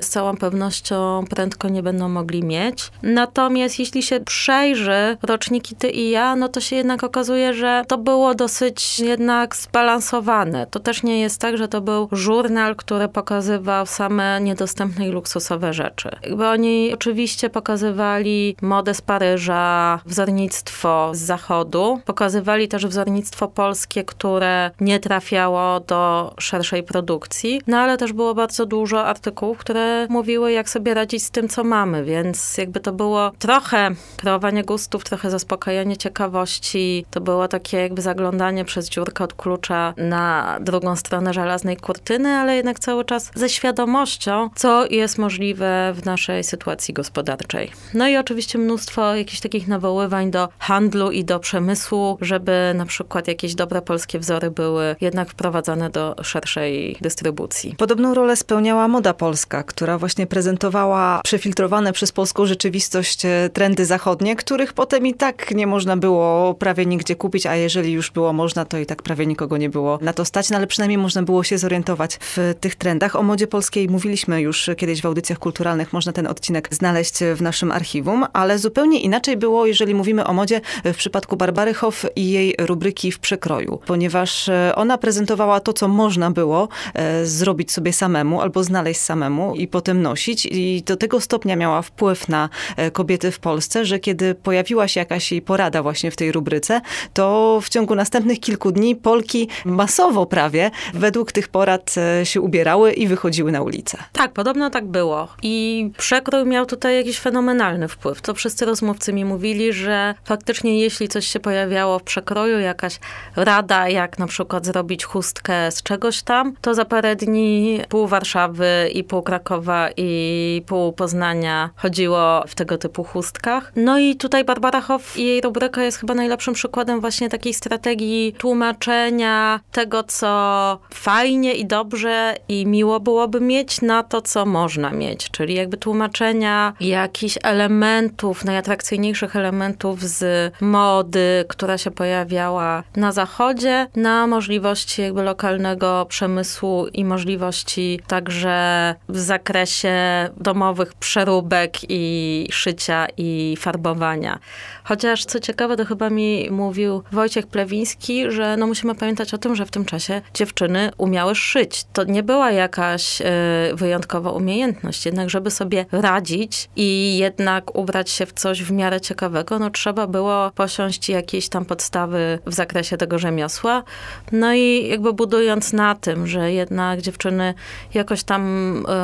z 0.01 0.09
całą 0.09 0.37
pewnością 0.37 1.23
prędko 1.29 1.69
nie 1.69 1.83
będą 1.83 2.09
mogli 2.09 2.43
mieć. 2.43 2.91
Natomiast 3.03 3.79
jeśli 3.79 4.03
się 4.03 4.19
przejrzy 4.19 5.17
roczniki 5.23 5.75
Ty 5.75 5.89
i 5.89 6.09
ja, 6.09 6.35
no 6.35 6.49
to 6.49 6.61
się 6.61 6.75
jednak 6.75 7.03
okazuje, 7.03 7.53
że 7.53 7.83
to 7.87 7.97
było 7.97 8.35
dosyć 8.35 8.99
jednak 8.99 9.55
zbalansowane. 9.55 10.67
To 10.67 10.79
też 10.79 11.03
nie 11.03 11.19
jest 11.19 11.41
tak, 11.41 11.57
że 11.57 11.67
to 11.67 11.81
był 11.81 12.09
żurnal, 12.11 12.75
który 12.75 13.07
pokazywał 13.07 13.85
same 13.85 14.41
niedostępne 14.41 15.07
i 15.07 15.11
luksusowe 15.11 15.73
rzeczy. 15.73 16.09
Oni 16.51 16.93
oczywiście 16.93 17.49
pokazywali 17.49 18.55
modę 18.61 18.93
z 18.93 19.01
Paryża, 19.01 19.99
wzornictwo 20.05 21.11
z 21.13 21.19
zachodu, 21.19 21.99
pokazywali 22.05 22.67
też 22.67 22.87
wzornictwo 22.87 23.47
polskie, 23.47 24.03
które 24.03 24.71
nie 24.79 24.99
trafiało 24.99 25.79
do 25.79 26.33
szerszej 26.39 26.83
produkcji, 26.83 27.61
no 27.67 27.77
ale 27.77 27.97
też 27.97 28.13
było 28.13 28.38
bardzo 28.39 28.65
dużo 28.65 29.05
artykułów, 29.05 29.57
które 29.57 30.07
mówiły, 30.09 30.51
jak 30.51 30.69
sobie 30.69 30.93
radzić 30.93 31.23
z 31.23 31.31
tym, 31.31 31.49
co 31.49 31.63
mamy, 31.63 32.03
więc 32.03 32.57
jakby 32.57 32.79
to 32.79 32.91
było 32.91 33.31
trochę 33.39 33.91
kreowanie 34.17 34.63
gustów, 34.63 35.03
trochę 35.03 35.29
zaspokajanie 35.29 35.97
ciekawości. 35.97 37.05
To 37.11 37.21
było 37.21 37.47
takie 37.47 37.77
jakby 37.77 38.01
zaglądanie 38.01 38.65
przez 38.65 38.89
dziurkę 38.89 39.23
od 39.23 39.33
klucza 39.33 39.93
na 39.97 40.57
drugą 40.61 40.95
stronę 40.95 41.33
żelaznej 41.33 41.77
kurtyny, 41.77 42.29
ale 42.29 42.55
jednak 42.55 42.79
cały 42.79 43.05
czas 43.05 43.31
ze 43.35 43.49
świadomością, 43.49 44.49
co 44.55 44.85
jest 44.85 45.17
możliwe 45.17 45.93
w 45.95 46.05
naszej 46.05 46.43
sytuacji 46.43 46.93
gospodarczej. 46.93 47.71
No 47.93 48.07
i 48.07 48.17
oczywiście 48.17 48.57
mnóstwo 48.57 49.15
jakichś 49.15 49.39
takich 49.39 49.67
nawoływań 49.67 50.31
do 50.31 50.49
handlu 50.59 51.11
i 51.11 51.23
do 51.23 51.39
przemysłu, 51.39 52.17
żeby 52.21 52.71
na 52.75 52.85
przykład 52.85 53.27
jakieś 53.27 53.55
dobre 53.55 53.81
polskie 53.81 54.19
wzory 54.19 54.51
były 54.51 54.95
jednak 55.01 55.29
wprowadzane 55.29 55.89
do 55.89 56.15
szerszej 56.23 56.97
dystrybucji. 57.01 57.75
Podobną 57.77 58.13
rolę 58.19 58.35
spełniała 58.35 58.87
moda 58.87 59.13
polska, 59.13 59.63
która 59.63 59.97
właśnie 59.97 60.27
prezentowała 60.27 61.21
przefiltrowane 61.23 61.93
przez 61.93 62.11
polską 62.11 62.45
rzeczywistość 62.45 63.25
e, 63.25 63.49
trendy 63.53 63.85
zachodnie, 63.85 64.35
których 64.35 64.73
potem 64.73 65.07
i 65.07 65.13
tak 65.13 65.51
nie 65.51 65.67
można 65.67 65.97
było 65.97 66.53
prawie 66.53 66.85
nigdzie 66.85 67.15
kupić, 67.15 67.45
a 67.45 67.55
jeżeli 67.55 67.91
już 67.91 68.11
było 68.11 68.33
można, 68.33 68.65
to 68.65 68.77
i 68.77 68.85
tak 68.85 69.01
prawie 69.01 69.25
nikogo 69.25 69.57
nie 69.57 69.69
było 69.69 69.99
na 70.01 70.13
to 70.13 70.25
stać, 70.25 70.49
no 70.49 70.57
ale 70.57 70.67
przynajmniej 70.67 70.97
można 70.97 71.23
było 71.23 71.43
się 71.43 71.57
zorientować 71.57 72.19
w 72.21 72.53
tych 72.59 72.75
trendach. 72.75 73.15
O 73.15 73.23
modzie 73.23 73.47
polskiej 73.47 73.89
mówiliśmy 73.89 74.41
już 74.41 74.69
kiedyś 74.77 75.01
w 75.01 75.05
audycjach 75.05 75.39
kulturalnych, 75.39 75.93
można 75.93 76.13
ten 76.13 76.27
odcinek 76.27 76.67
znaleźć 76.71 77.19
w 77.35 77.41
naszym 77.41 77.71
archiwum, 77.71 78.25
ale 78.33 78.59
zupełnie 78.59 78.99
inaczej 79.01 79.37
było, 79.37 79.65
jeżeli 79.65 79.95
mówimy 79.95 80.25
o 80.25 80.33
modzie 80.33 80.61
w 80.85 80.95
przypadku 80.95 81.37
Barbary 81.37 81.73
Hoff 81.73 82.05
i 82.15 82.31
jej 82.31 82.55
rubryki 82.59 83.11
w 83.11 83.19
przekroju, 83.19 83.79
ponieważ 83.85 84.49
e, 84.49 84.75
ona 84.75 84.97
prezentowała 84.97 85.59
to, 85.59 85.73
co 85.73 85.87
można 85.87 86.31
było 86.31 86.67
e, 86.93 87.25
zrobić 87.25 87.71
sobie 87.71 87.93
samemu 87.93 88.08
samemu 88.09 88.41
albo 88.41 88.63
znaleźć 88.63 89.01
samemu 89.01 89.55
i 89.55 89.67
potem 89.67 90.01
nosić. 90.01 90.45
I 90.45 90.83
do 90.85 90.97
tego 90.97 91.21
stopnia 91.21 91.55
miała 91.55 91.81
wpływ 91.81 92.29
na 92.29 92.49
e, 92.77 92.91
kobiety 92.91 93.31
w 93.31 93.39
Polsce, 93.39 93.85
że 93.85 93.99
kiedy 93.99 94.35
pojawiła 94.35 94.87
się 94.87 94.99
jakaś 94.99 95.31
jej 95.31 95.41
porada 95.41 95.83
właśnie 95.83 96.11
w 96.11 96.15
tej 96.15 96.31
rubryce, 96.31 96.81
to 97.13 97.59
w 97.61 97.69
ciągu 97.69 97.95
następnych 97.95 98.39
kilku 98.39 98.71
dni 98.71 98.95
Polki 98.95 99.47
masowo 99.65 100.25
prawie 100.25 100.71
według 100.93 101.31
tych 101.31 101.47
porad 101.47 101.95
e, 101.97 102.25
się 102.25 102.41
ubierały 102.41 102.93
i 102.93 103.07
wychodziły 103.07 103.51
na 103.51 103.61
ulicę. 103.61 103.97
Tak, 104.13 104.33
podobno 104.33 104.69
tak 104.69 104.85
było. 104.85 105.27
I 105.43 105.91
przekrój 105.97 106.45
miał 106.45 106.65
tutaj 106.65 106.95
jakiś 106.95 107.19
fenomenalny 107.19 107.87
wpływ. 107.87 108.21
To 108.21 108.33
wszyscy 108.33 108.65
rozmówcy 108.65 109.13
mi 109.13 109.25
mówili, 109.25 109.73
że 109.73 110.15
faktycznie 110.25 110.79
jeśli 110.79 111.07
coś 111.07 111.27
się 111.27 111.39
pojawiało 111.39 111.99
w 111.99 112.03
przekroju, 112.03 112.59
jakaś 112.59 112.99
rada, 113.35 113.89
jak 113.89 114.19
na 114.19 114.27
przykład 114.27 114.65
zrobić 114.65 115.03
chustkę 115.03 115.71
z 115.71 115.83
czegoś 115.83 116.21
tam, 116.21 116.53
to 116.61 116.73
za 116.73 116.85
parę 116.85 117.15
dni 117.15 117.81
pół 117.89 117.98
Warszawy 118.07 118.89
i 118.93 119.03
pół 119.03 119.21
Krakowa 119.21 119.89
i 119.97 120.61
pół 120.65 120.93
Poznania 120.93 121.69
chodziło 121.75 122.43
w 122.47 122.55
tego 122.55 122.77
typu 122.77 123.03
chustkach. 123.03 123.71
No 123.75 123.99
i 123.99 124.15
tutaj 124.15 124.43
Barbara 124.43 124.81
Hoff 124.81 125.17
i 125.17 125.25
jej 125.25 125.41
rubryka 125.41 125.83
jest 125.83 125.97
chyba 125.97 126.13
najlepszym 126.13 126.53
przykładem 126.53 127.01
właśnie 127.01 127.29
takiej 127.29 127.53
strategii 127.53 128.33
tłumaczenia 128.37 129.59
tego, 129.71 130.03
co 130.03 130.79
fajnie 130.93 131.53
i 131.53 131.65
dobrze 131.65 132.35
i 132.47 132.65
miło 132.65 132.99
byłoby 132.99 133.41
mieć 133.41 133.81
na 133.81 134.03
to, 134.03 134.21
co 134.21 134.45
można 134.45 134.89
mieć. 134.89 135.31
Czyli 135.31 135.53
jakby 135.53 135.77
tłumaczenia 135.77 136.73
jakichś 136.79 137.37
elementów, 137.43 138.45
najatrakcyjniejszych 138.45 139.35
elementów 139.35 140.03
z 140.03 140.53
mody, 140.61 141.45
która 141.47 141.77
się 141.77 141.91
pojawiała 141.91 142.83
na 142.95 143.11
zachodzie, 143.11 143.87
na 143.95 144.27
możliwości 144.27 145.01
jakby 145.01 145.23
lokalnego 145.23 146.05
przemysłu 146.09 146.87
i 146.87 147.05
możliwości 147.05 147.88
także 148.07 148.95
w 149.09 149.19
zakresie 149.19 149.93
domowych 150.37 150.93
przeróbek 150.93 151.77
i 151.89 152.47
szycia 152.51 153.07
i 153.17 153.55
farbowania. 153.59 154.39
Chociaż 154.83 155.25
co 155.25 155.39
ciekawe, 155.39 155.77
to 155.77 155.85
chyba 155.85 156.09
mi 156.09 156.47
mówił 156.51 157.03
Wojciech 157.11 157.47
Plewiński, 157.47 158.31
że 158.31 158.57
no 158.57 158.67
musimy 158.67 158.95
pamiętać 158.95 159.33
o 159.33 159.37
tym, 159.37 159.55
że 159.55 159.65
w 159.65 159.71
tym 159.71 159.85
czasie 159.85 160.21
dziewczyny 160.33 160.91
umiały 160.97 161.35
szyć. 161.35 161.85
To 161.93 162.03
nie 162.03 162.23
była 162.23 162.51
jakaś 162.51 163.21
y, 163.21 163.25
wyjątkowa 163.73 164.31
umiejętność, 164.31 165.05
jednak 165.05 165.29
żeby 165.29 165.51
sobie 165.51 165.85
radzić 165.91 166.69
i 166.75 167.17
jednak 167.17 167.75
ubrać 167.75 168.09
się 168.09 168.25
w 168.25 168.33
coś 168.33 168.63
w 168.63 168.71
miarę 168.71 169.01
ciekawego, 169.01 169.59
no 169.59 169.69
trzeba 169.69 170.07
było 170.07 170.51
posiąść 170.55 171.09
jakieś 171.09 171.49
tam 171.49 171.65
podstawy 171.65 172.39
w 172.45 172.53
zakresie 172.53 172.97
tego 172.97 173.19
rzemiosła. 173.19 173.83
No 174.31 174.53
i 174.53 174.87
jakby 174.89 175.13
budując 175.13 175.73
na 175.73 175.95
tym, 175.95 176.27
że 176.27 176.51
jednak 176.53 177.01
dziewczyny 177.01 177.53
jakoś 177.93 178.23
tam 178.23 178.43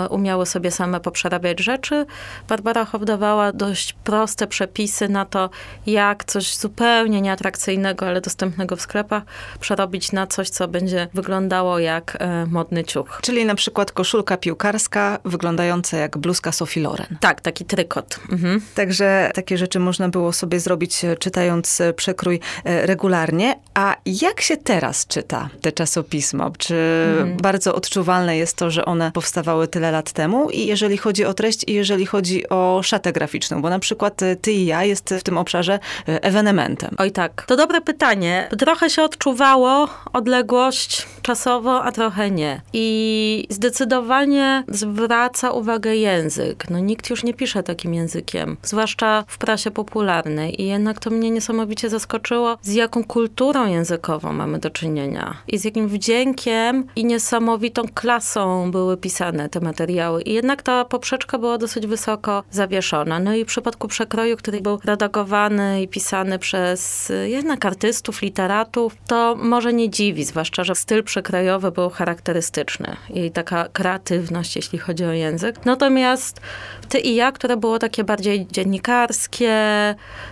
y, 0.06 0.10
umiały 0.10 0.46
sobie 0.46 0.72
same 0.72 1.00
poprzerabiać 1.00 1.60
rzeczy, 1.60 2.06
Barbara 2.50 2.86
Hoff 2.86 3.06
dawała 3.06 3.52
dość 3.52 3.94
proste 3.94 4.48
przepisy 4.48 5.10
na 5.10 5.26
to, 5.26 5.50
jak 5.86 6.26
coś 6.26 6.56
zupełnie 6.56 7.22
nieatrakcyjnego, 7.22 8.08
ale 8.08 8.22
dostępnego 8.22 8.76
w 8.76 8.82
sklepach, 8.82 9.24
przerobić 9.60 10.12
na 10.12 10.28
coś, 10.28 10.50
co 10.50 10.68
będzie 10.68 11.08
wyglądało 11.14 11.80
jak 11.80 12.18
e, 12.20 12.46
modny 12.46 12.84
ciuch. 12.84 13.20
Czyli 13.22 13.46
na 13.46 13.56
przykład 13.56 13.92
koszulka 13.92 14.38
piłkarska 14.38 15.20
wyglądająca 15.26 15.98
jak 15.98 16.18
bluzka 16.18 16.52
Sophie 16.52 16.84
Loren. 16.84 17.18
Tak, 17.20 17.42
taki 17.42 17.66
trykot. 17.66 18.20
Mhm. 18.32 18.62
Także 18.76 19.32
takie 19.34 19.58
rzeczy 19.58 19.80
można 19.80 20.10
było 20.10 20.34
sobie 20.34 20.60
zrobić 20.60 21.06
e, 21.06 21.18
czytając 21.18 21.82
e, 21.82 21.94
przekrój 21.94 22.40
e, 22.64 22.86
regularnie. 22.86 23.60
A 23.74 23.96
jak 24.06 24.42
się 24.42 24.58
teraz 24.58 25.08
czyta 25.08 25.50
te 25.62 25.72
czasopisma? 25.72 26.52
Czy 26.58 26.76
mhm. 27.20 27.38
bardzo 27.38 27.76
odczuwalne 27.76 28.38
jest 28.38 28.58
to, 28.58 28.65
że 28.72 28.86
one 28.86 29.12
powstawały 29.12 29.68
tyle 29.68 29.92
lat 29.92 30.12
temu? 30.12 30.50
I 30.50 30.66
jeżeli 30.66 30.98
chodzi 30.98 31.26
o 31.26 31.34
treść 31.34 31.64
i 31.68 31.74
jeżeli 31.74 32.06
chodzi 32.06 32.50
o 32.50 32.82
szatę 32.84 33.14
graficzną, 33.14 33.62
bo 33.62 33.70
na 33.70 33.80
przykład 33.80 34.22
ty 34.42 34.52
i 34.52 34.66
ja 34.66 34.84
jest 34.84 35.14
w 35.20 35.24
tym 35.24 35.38
obszarze 35.38 35.80
ewenementem. 36.06 36.96
Oj 36.98 37.12
tak, 37.12 37.46
to 37.48 37.56
dobre 37.56 37.82
pytanie. 37.82 38.50
Trochę 38.60 38.90
się 38.90 39.04
odczuwało 39.04 39.90
odległość 40.14 41.08
czasowo, 41.22 41.84
a 41.84 41.92
trochę 41.92 42.32
nie. 42.32 42.62
I 42.74 43.48
zdecydowanie 43.50 44.64
zwraca 44.68 45.52
uwagę 45.52 45.96
język. 45.96 46.70
No 46.70 46.80
nikt 46.80 47.10
już 47.10 47.24
nie 47.24 47.34
pisze 47.34 47.64
takim 47.64 47.94
językiem, 47.94 48.58
zwłaszcza 48.64 49.24
w 49.28 49.38
prasie 49.38 49.72
popularnej. 49.72 50.62
I 50.62 50.66
jednak 50.66 51.00
to 51.00 51.10
mnie 51.10 51.32
niesamowicie 51.32 51.90
zaskoczyło, 51.90 52.58
z 52.62 52.74
jaką 52.74 53.04
kulturą 53.04 53.68
językową 53.68 54.34
mamy 54.34 54.60
do 54.60 54.70
czynienia. 54.70 55.38
I 55.48 55.58
z 55.58 55.66
jakim 55.66 55.88
wdziękiem 55.88 56.88
i 56.96 57.06
niesamowitą 57.06 57.84
klasą 57.94 58.55
były 58.72 58.98
pisane 58.98 59.50
te 59.50 59.60
materiały. 59.60 60.22
I 60.22 60.34
jednak 60.34 60.62
ta 60.62 60.86
poprzeczka 60.86 61.38
była 61.38 61.58
dosyć 61.58 61.88
wysoko 61.88 62.44
zawieszona. 62.52 63.20
No 63.20 63.36
i 63.36 63.44
w 63.44 63.48
przypadku 63.48 63.88
przekroju, 63.88 64.38
który 64.38 64.62
był 64.62 64.80
redagowany 64.86 65.82
i 65.82 65.88
pisany 65.88 66.40
przez 66.40 67.12
jednak 67.26 67.66
artystów, 67.66 68.22
literatów, 68.22 68.96
to 69.08 69.36
może 69.36 69.74
nie 69.74 69.90
dziwi, 69.90 70.24
zwłaszcza, 70.24 70.64
że 70.64 70.76
styl 70.76 71.04
przekrojowy 71.04 71.72
był 71.72 71.90
charakterystyczny 71.90 72.96
i 73.10 73.32
taka 73.32 73.68
kreatywność, 73.74 74.56
jeśli 74.56 74.80
chodzi 74.80 75.06
o 75.06 75.12
język. 75.12 75.66
Natomiast 75.66 76.42
ty 76.90 77.00
i 77.00 77.16
ja, 77.16 77.32
które 77.32 77.58
było 77.58 77.80
takie 77.80 78.04
bardziej 78.04 78.48
dziennikarskie, 78.52 79.56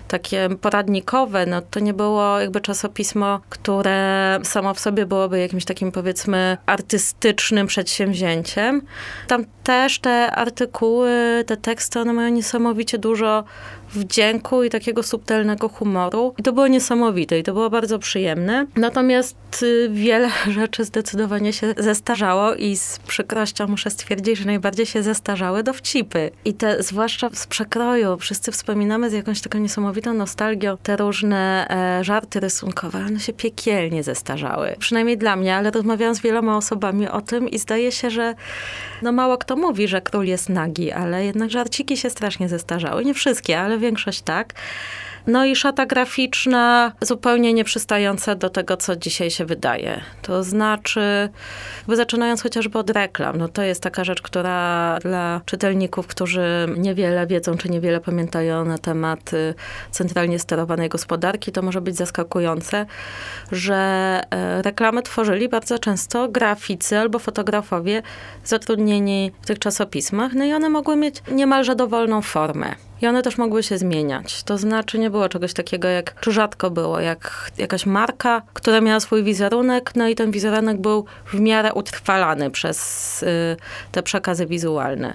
takie 0.07 0.49
poradnikowe, 0.61 1.45
no 1.45 1.61
to 1.61 1.79
nie 1.79 1.93
było 1.93 2.39
jakby 2.39 2.61
czasopismo, 2.61 3.39
które 3.49 4.39
samo 4.43 4.73
w 4.73 4.79
sobie 4.79 5.05
byłoby 5.05 5.39
jakimś 5.39 5.65
takim 5.65 5.91
powiedzmy 5.91 6.57
artystycznym 6.65 7.67
przedsięwzięciem. 7.67 8.12
Tam 9.27 9.45
też 9.63 9.99
te 9.99 10.31
artykuły, 10.31 11.43
te 11.47 11.57
teksty, 11.57 11.99
one 11.99 12.13
mają 12.13 12.29
niesamowicie 12.29 12.97
dużo 12.97 13.43
wdzięku 13.93 14.63
i 14.63 14.69
takiego 14.69 15.03
subtelnego 15.03 15.69
humoru. 15.69 16.33
I 16.37 16.43
to 16.43 16.53
było 16.53 16.67
niesamowite 16.67 17.39
i 17.39 17.43
to 17.43 17.53
było 17.53 17.69
bardzo 17.69 17.99
przyjemne. 17.99 18.65
Natomiast 18.75 19.63
y, 19.63 19.89
wiele 19.91 20.29
rzeczy 20.59 20.85
zdecydowanie 20.85 21.53
się 21.53 21.73
zestarzało 21.77 22.55
i 22.55 22.75
z 22.75 22.99
przykrością 22.99 23.67
muszę 23.67 23.89
stwierdzić, 23.89 24.37
że 24.37 24.45
najbardziej 24.45 24.85
się 24.85 25.03
zestarzały 25.03 25.63
dowcipy. 25.63 26.31
I 26.45 26.53
te, 26.53 26.83
zwłaszcza 26.83 27.29
z 27.33 27.47
przekroju, 27.47 28.17
wszyscy 28.17 28.51
wspominamy 28.51 29.09
z 29.09 29.13
jakąś 29.13 29.41
taką 29.41 29.59
niesamowitą 29.59 30.13
nostalgią 30.13 30.77
te 30.83 30.97
różne 30.97 31.67
e, 31.69 32.03
żarty 32.03 32.39
rysunkowe, 32.39 32.99
one 33.07 33.19
się 33.19 33.33
piekielnie 33.33 34.03
zestarzały. 34.03 34.75
Przynajmniej 34.79 35.17
dla 35.17 35.35
mnie, 35.35 35.55
ale 35.55 35.71
rozmawiałam 35.71 36.15
z 36.15 36.21
wieloma 36.21 36.57
osobami 36.57 37.07
o 37.07 37.21
tym 37.21 37.49
i 37.49 37.59
zdaje 37.59 37.91
się, 37.91 38.09
że 38.09 38.35
no 39.01 39.11
mało 39.11 39.37
kto 39.37 39.55
mówi, 39.55 39.87
że 39.87 40.01
król 40.01 40.25
jest 40.25 40.49
nagi, 40.49 40.91
ale 40.91 41.25
jednak 41.25 41.49
żarciki 41.49 41.97
się 41.97 42.09
strasznie 42.09 42.49
zestarzały. 42.49 43.05
Nie 43.05 43.13
wszystkie, 43.13 43.59
ale 43.59 43.77
większość 43.83 44.21
tak. 44.21 44.53
No 45.27 45.45
i 45.45 45.55
szata 45.55 45.85
graficzna 45.85 46.91
zupełnie 47.01 47.53
nieprzystająca 47.53 48.35
do 48.35 48.49
tego, 48.49 48.77
co 48.77 48.95
dzisiaj 48.95 49.31
się 49.31 49.45
wydaje. 49.45 50.01
To 50.21 50.43
znaczy, 50.43 51.29
zaczynając 51.87 52.41
chociażby 52.41 52.79
od 52.79 52.89
reklam, 52.89 53.37
no 53.37 53.47
to 53.47 53.61
jest 53.61 53.81
taka 53.81 54.03
rzecz, 54.03 54.21
która 54.21 54.97
dla 55.01 55.41
czytelników, 55.45 56.07
którzy 56.07 56.67
niewiele 56.77 57.27
wiedzą, 57.27 57.57
czy 57.57 57.69
niewiele 57.69 57.99
pamiętają 57.99 58.65
na 58.65 58.77
temat 58.77 59.33
y, 59.33 59.53
centralnie 59.91 60.39
sterowanej 60.39 60.89
gospodarki, 60.89 61.51
to 61.51 61.61
może 61.61 61.81
być 61.81 61.95
zaskakujące, 61.95 62.85
że 63.51 63.75
e, 64.31 64.61
reklamy 64.61 65.01
tworzyli 65.01 65.49
bardzo 65.49 65.79
często 65.79 66.29
graficy 66.29 66.99
albo 66.99 67.19
fotografowie 67.19 68.01
zatrudnieni 68.43 69.31
w 69.41 69.45
tych 69.45 69.59
czasopismach, 69.59 70.33
no 70.33 70.45
i 70.45 70.53
one 70.53 70.69
mogły 70.69 70.95
mieć 70.95 71.15
niemalże 71.31 71.75
dowolną 71.75 72.21
formę. 72.21 72.75
I 73.01 73.07
one 73.07 73.21
też 73.21 73.37
mogły 73.37 73.63
się 73.63 73.77
zmieniać. 73.77 74.43
To 74.43 74.57
znaczy 74.57 74.99
nie 74.99 75.09
było 75.09 75.29
czegoś 75.29 75.53
takiego 75.53 75.87
jak, 75.87 76.19
czy 76.19 76.31
rzadko 76.31 76.71
było, 76.71 76.99
jak 76.99 77.51
jakaś 77.57 77.85
marka, 77.85 78.41
która 78.53 78.81
miała 78.81 78.99
swój 78.99 79.23
wizerunek, 79.23 79.91
no 79.95 80.07
i 80.07 80.15
ten 80.15 80.31
wizerunek 80.31 80.77
był 80.77 81.05
w 81.33 81.39
miarę 81.39 81.73
utrwalany 81.73 82.51
przez 82.51 83.23
y, 83.23 83.57
te 83.91 84.03
przekazy 84.03 84.45
wizualne. 84.45 85.13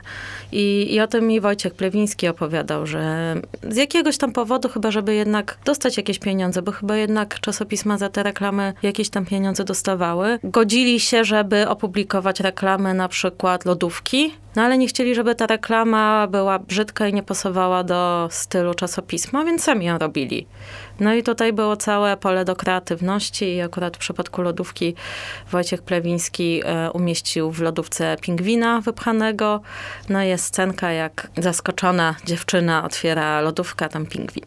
I, 0.53 0.95
I 0.95 1.01
o 1.01 1.07
tym 1.07 1.27
mi 1.27 1.41
Wojciech 1.41 1.75
Plewiński 1.75 2.29
opowiadał, 2.29 2.87
że 2.87 3.35
z 3.69 3.77
jakiegoś 3.77 4.19
tam 4.19 4.33
powodu, 4.33 4.69
chyba 4.69 4.91
żeby 4.91 5.15
jednak 5.15 5.59
dostać 5.65 5.97
jakieś 5.97 6.19
pieniądze, 6.19 6.63
bo 6.63 6.73
chyba 6.73 6.97
jednak 6.97 7.41
czasopisma 7.41 7.99
za 7.99 8.09
te 8.09 8.23
reklamy 8.23 8.73
jakieś 8.83 9.11
tam 9.11 9.27
pieniądze 9.27 9.65
dostawały, 9.65 10.39
godzili 10.45 11.01
się, 11.01 11.25
żeby 11.25 11.69
opublikować 11.69 12.41
reklamę 12.41 12.95
na 12.95 13.09
przykład 13.09 13.65
lodówki, 13.65 14.35
no 14.59 14.65
ale 14.65 14.79
nie 14.79 14.87
chcieli, 14.87 15.15
żeby 15.15 15.35
ta 15.35 15.47
reklama 15.47 16.27
była 16.27 16.59
brzydka 16.59 17.09
i 17.09 17.15
nie 17.15 17.23
pasowała 17.23 17.85
do 17.85 18.29
stylu 18.31 18.75
czasopisma, 18.75 19.45
więc 19.45 19.65
sami 19.65 19.87
ją 19.87 19.99
robili. 19.99 20.47
No 21.01 21.15
i 21.15 21.23
tutaj 21.23 21.53
było 21.53 21.77
całe 21.77 22.17
pole 22.17 22.45
do 22.45 22.57
kreatywności 22.57 23.55
i 23.55 23.61
akurat 23.61 23.97
w 23.97 24.01
przypadku 24.01 24.43
lodówki 24.43 24.95
Wojciech 25.51 25.83
Plewiński 25.83 26.63
e, 26.65 26.91
umieścił 26.91 27.51
w 27.51 27.61
lodówce 27.61 28.17
pingwina 28.21 28.81
wypchanego. 28.81 29.61
No 30.09 30.23
jest 30.23 30.45
scenka, 30.45 30.93
jak 30.93 31.31
zaskoczona 31.37 32.15
dziewczyna 32.25 32.85
otwiera 32.85 33.41
lodówkę, 33.41 33.89
tam 33.89 34.07
pingwin. 34.07 34.45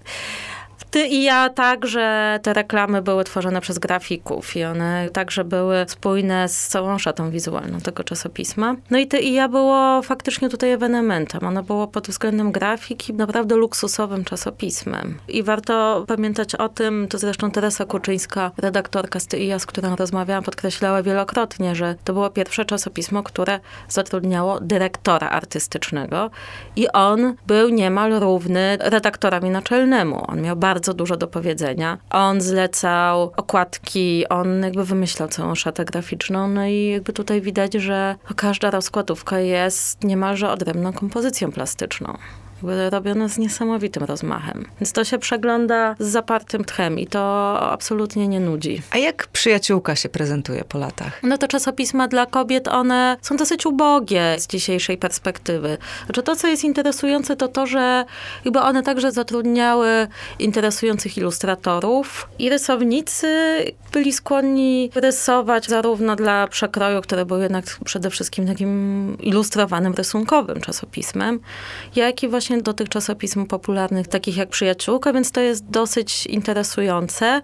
Ty 0.91 1.07
i 1.07 1.23
ja 1.23 1.49
także 1.49 2.39
te 2.43 2.53
reklamy 2.53 3.01
były 3.01 3.23
tworzone 3.23 3.61
przez 3.61 3.79
grafików 3.79 4.55
i 4.55 4.63
one 4.63 5.09
także 5.13 5.43
były 5.43 5.85
spójne 5.87 6.49
z 6.49 6.67
całą 6.67 6.97
szatą 6.97 7.29
wizualną 7.29 7.79
tego 7.79 8.03
czasopisma. 8.03 8.75
No 8.89 8.97
i 8.97 9.07
Ty 9.07 9.19
i 9.19 9.33
ja 9.33 9.49
było 9.49 10.01
faktycznie 10.01 10.49
tutaj 10.49 10.71
ewenementem. 10.71 11.43
Ono 11.43 11.63
było 11.63 11.87
pod 11.87 12.07
względem 12.07 12.51
grafiki 12.51 13.13
naprawdę 13.13 13.55
luksusowym 13.55 14.23
czasopismem. 14.23 15.17
I 15.27 15.43
warto 15.43 16.05
pamiętać 16.07 16.55
o 16.55 16.69
tym, 16.69 17.07
to 17.07 17.17
zresztą 17.17 17.51
Teresa 17.51 17.85
Kuczyńska, 17.85 18.51
redaktorka 18.57 19.19
z 19.19 19.27
Ty 19.27 19.37
i 19.37 19.47
ja, 19.47 19.59
z 19.59 19.65
którą 19.65 19.95
rozmawiałam, 19.95 20.43
podkreślała 20.43 21.03
wielokrotnie, 21.03 21.75
że 21.75 21.95
to 22.03 22.13
było 22.13 22.29
pierwsze 22.29 22.65
czasopismo, 22.65 23.23
które 23.23 23.59
zatrudniało 23.89 24.59
dyrektora 24.59 25.29
artystycznego 25.29 26.29
i 26.75 26.87
on 26.87 27.35
był 27.47 27.69
niemal 27.69 28.19
równy 28.19 28.77
redaktorowi 28.79 29.49
naczelnemu. 29.49 30.25
On 30.27 30.41
miał 30.41 30.55
bardzo 30.55 30.80
bardzo 30.81 30.93
dużo 30.93 31.17
do 31.17 31.27
powiedzenia. 31.27 31.97
On 32.09 32.41
zlecał 32.41 33.31
okładki, 33.37 34.27
on 34.29 34.63
jakby 34.63 34.85
wymyślał 34.85 35.29
całą 35.29 35.55
szatę 35.55 35.85
graficzną, 35.85 36.47
no 36.47 36.65
i 36.65 36.85
jakby 36.87 37.13
tutaj 37.13 37.41
widać, 37.41 37.73
że 37.73 38.15
każda 38.35 38.71
rozkładówka 38.71 39.39
jest 39.39 40.03
niemalże 40.03 40.49
odrębną 40.51 40.93
kompozycją 40.93 41.51
plastyczną. 41.51 42.17
Robione 42.89 43.29
z 43.29 43.37
niesamowitym 43.37 44.03
rozmachem. 44.03 44.65
Więc 44.79 44.91
to 44.91 45.03
się 45.03 45.17
przegląda 45.17 45.95
z 45.99 46.07
zapartym 46.07 46.65
tchem 46.65 46.99
i 46.99 47.07
to 47.07 47.21
absolutnie 47.71 48.27
nie 48.27 48.39
nudzi. 48.39 48.81
A 48.91 48.97
jak 48.97 49.27
przyjaciółka 49.27 49.95
się 49.95 50.09
prezentuje 50.09 50.63
po 50.63 50.77
latach? 50.77 51.19
No 51.23 51.37
to 51.37 51.47
czasopisma 51.47 52.07
dla 52.07 52.25
kobiet, 52.25 52.67
one 52.67 53.17
są 53.21 53.37
dosyć 53.37 53.65
ubogie 53.65 54.35
z 54.39 54.47
dzisiejszej 54.47 54.97
perspektywy. 54.97 55.77
Znaczy 56.05 56.23
to, 56.23 56.35
co 56.35 56.47
jest 56.47 56.63
interesujące, 56.63 57.35
to 57.35 57.47
to, 57.47 57.67
że 57.67 58.05
jakby 58.45 58.59
one 58.59 58.83
także 58.83 59.11
zatrudniały 59.11 60.07
interesujących 60.39 61.17
ilustratorów 61.17 62.29
i 62.39 62.49
rysownicy 62.49 63.27
byli 63.91 64.13
skłonni 64.13 64.91
rysować 64.95 65.67
zarówno 65.67 66.15
dla 66.15 66.47
przekroju, 66.47 67.01
które 67.01 67.25
były 67.25 67.41
jednak 67.41 67.65
przede 67.85 68.09
wszystkim 68.09 68.47
takim 68.47 69.17
ilustrowanym, 69.19 69.93
rysunkowym 69.93 70.61
czasopismem, 70.61 71.39
jak 71.95 72.23
i 72.23 72.27
właśnie 72.27 72.50
do 72.57 72.73
tych 72.73 72.89
czasopism 72.89 73.45
popularnych, 73.45 74.07
takich 74.07 74.37
jak 74.37 74.49
Przyjaciółka, 74.49 75.13
więc 75.13 75.31
to 75.31 75.41
jest 75.41 75.65
dosyć 75.65 76.25
interesujące. 76.25 77.41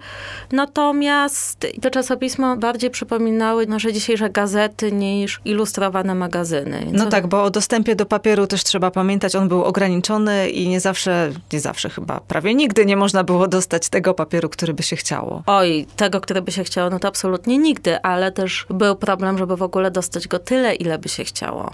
Natomiast 0.52 1.68
te 1.82 1.92
czasopisma 1.92 2.56
bardziej 2.56 2.90
przypominały 2.90 3.68
nasze 3.68 3.94
dzisiejsze 3.94 4.30
gazety 4.30 4.92
niż 4.92 5.42
ilustrowane 5.46 6.16
magazyny. 6.16 6.88
No 6.92 7.06
tak, 7.06 7.28
bo 7.28 7.44
o 7.44 7.50
dostępie 7.50 7.96
do 7.96 8.06
papieru 8.06 8.48
też 8.48 8.64
trzeba 8.64 8.92
pamiętać, 8.92 9.36
on 9.36 9.48
był 9.48 9.64
ograniczony 9.64 10.50
i 10.50 10.70
nie 10.70 10.80
zawsze, 10.80 11.32
nie 11.54 11.60
zawsze 11.60 11.90
chyba, 11.90 12.20
prawie 12.20 12.56
nigdy 12.56 12.86
nie 12.86 12.98
można 12.98 13.24
było 13.24 13.48
dostać 13.48 13.90
tego 13.90 14.14
papieru, 14.14 14.50
który 14.50 14.74
by 14.74 14.84
się 14.84 14.96
chciało. 14.96 15.44
Oj, 15.46 15.88
tego, 15.96 16.22
który 16.22 16.42
by 16.42 16.52
się 16.52 16.64
chciało, 16.64 16.90
no 16.90 17.00
to 17.00 17.08
absolutnie 17.08 17.58
nigdy, 17.58 18.02
ale 18.02 18.32
też 18.32 18.66
był 18.70 18.96
problem, 18.96 19.38
żeby 19.38 19.58
w 19.58 19.64
ogóle 19.64 19.92
dostać 19.92 20.28
go 20.28 20.40
tyle, 20.40 20.76
ile 20.76 20.98
by 20.98 21.10
się 21.10 21.24
chciało. 21.24 21.72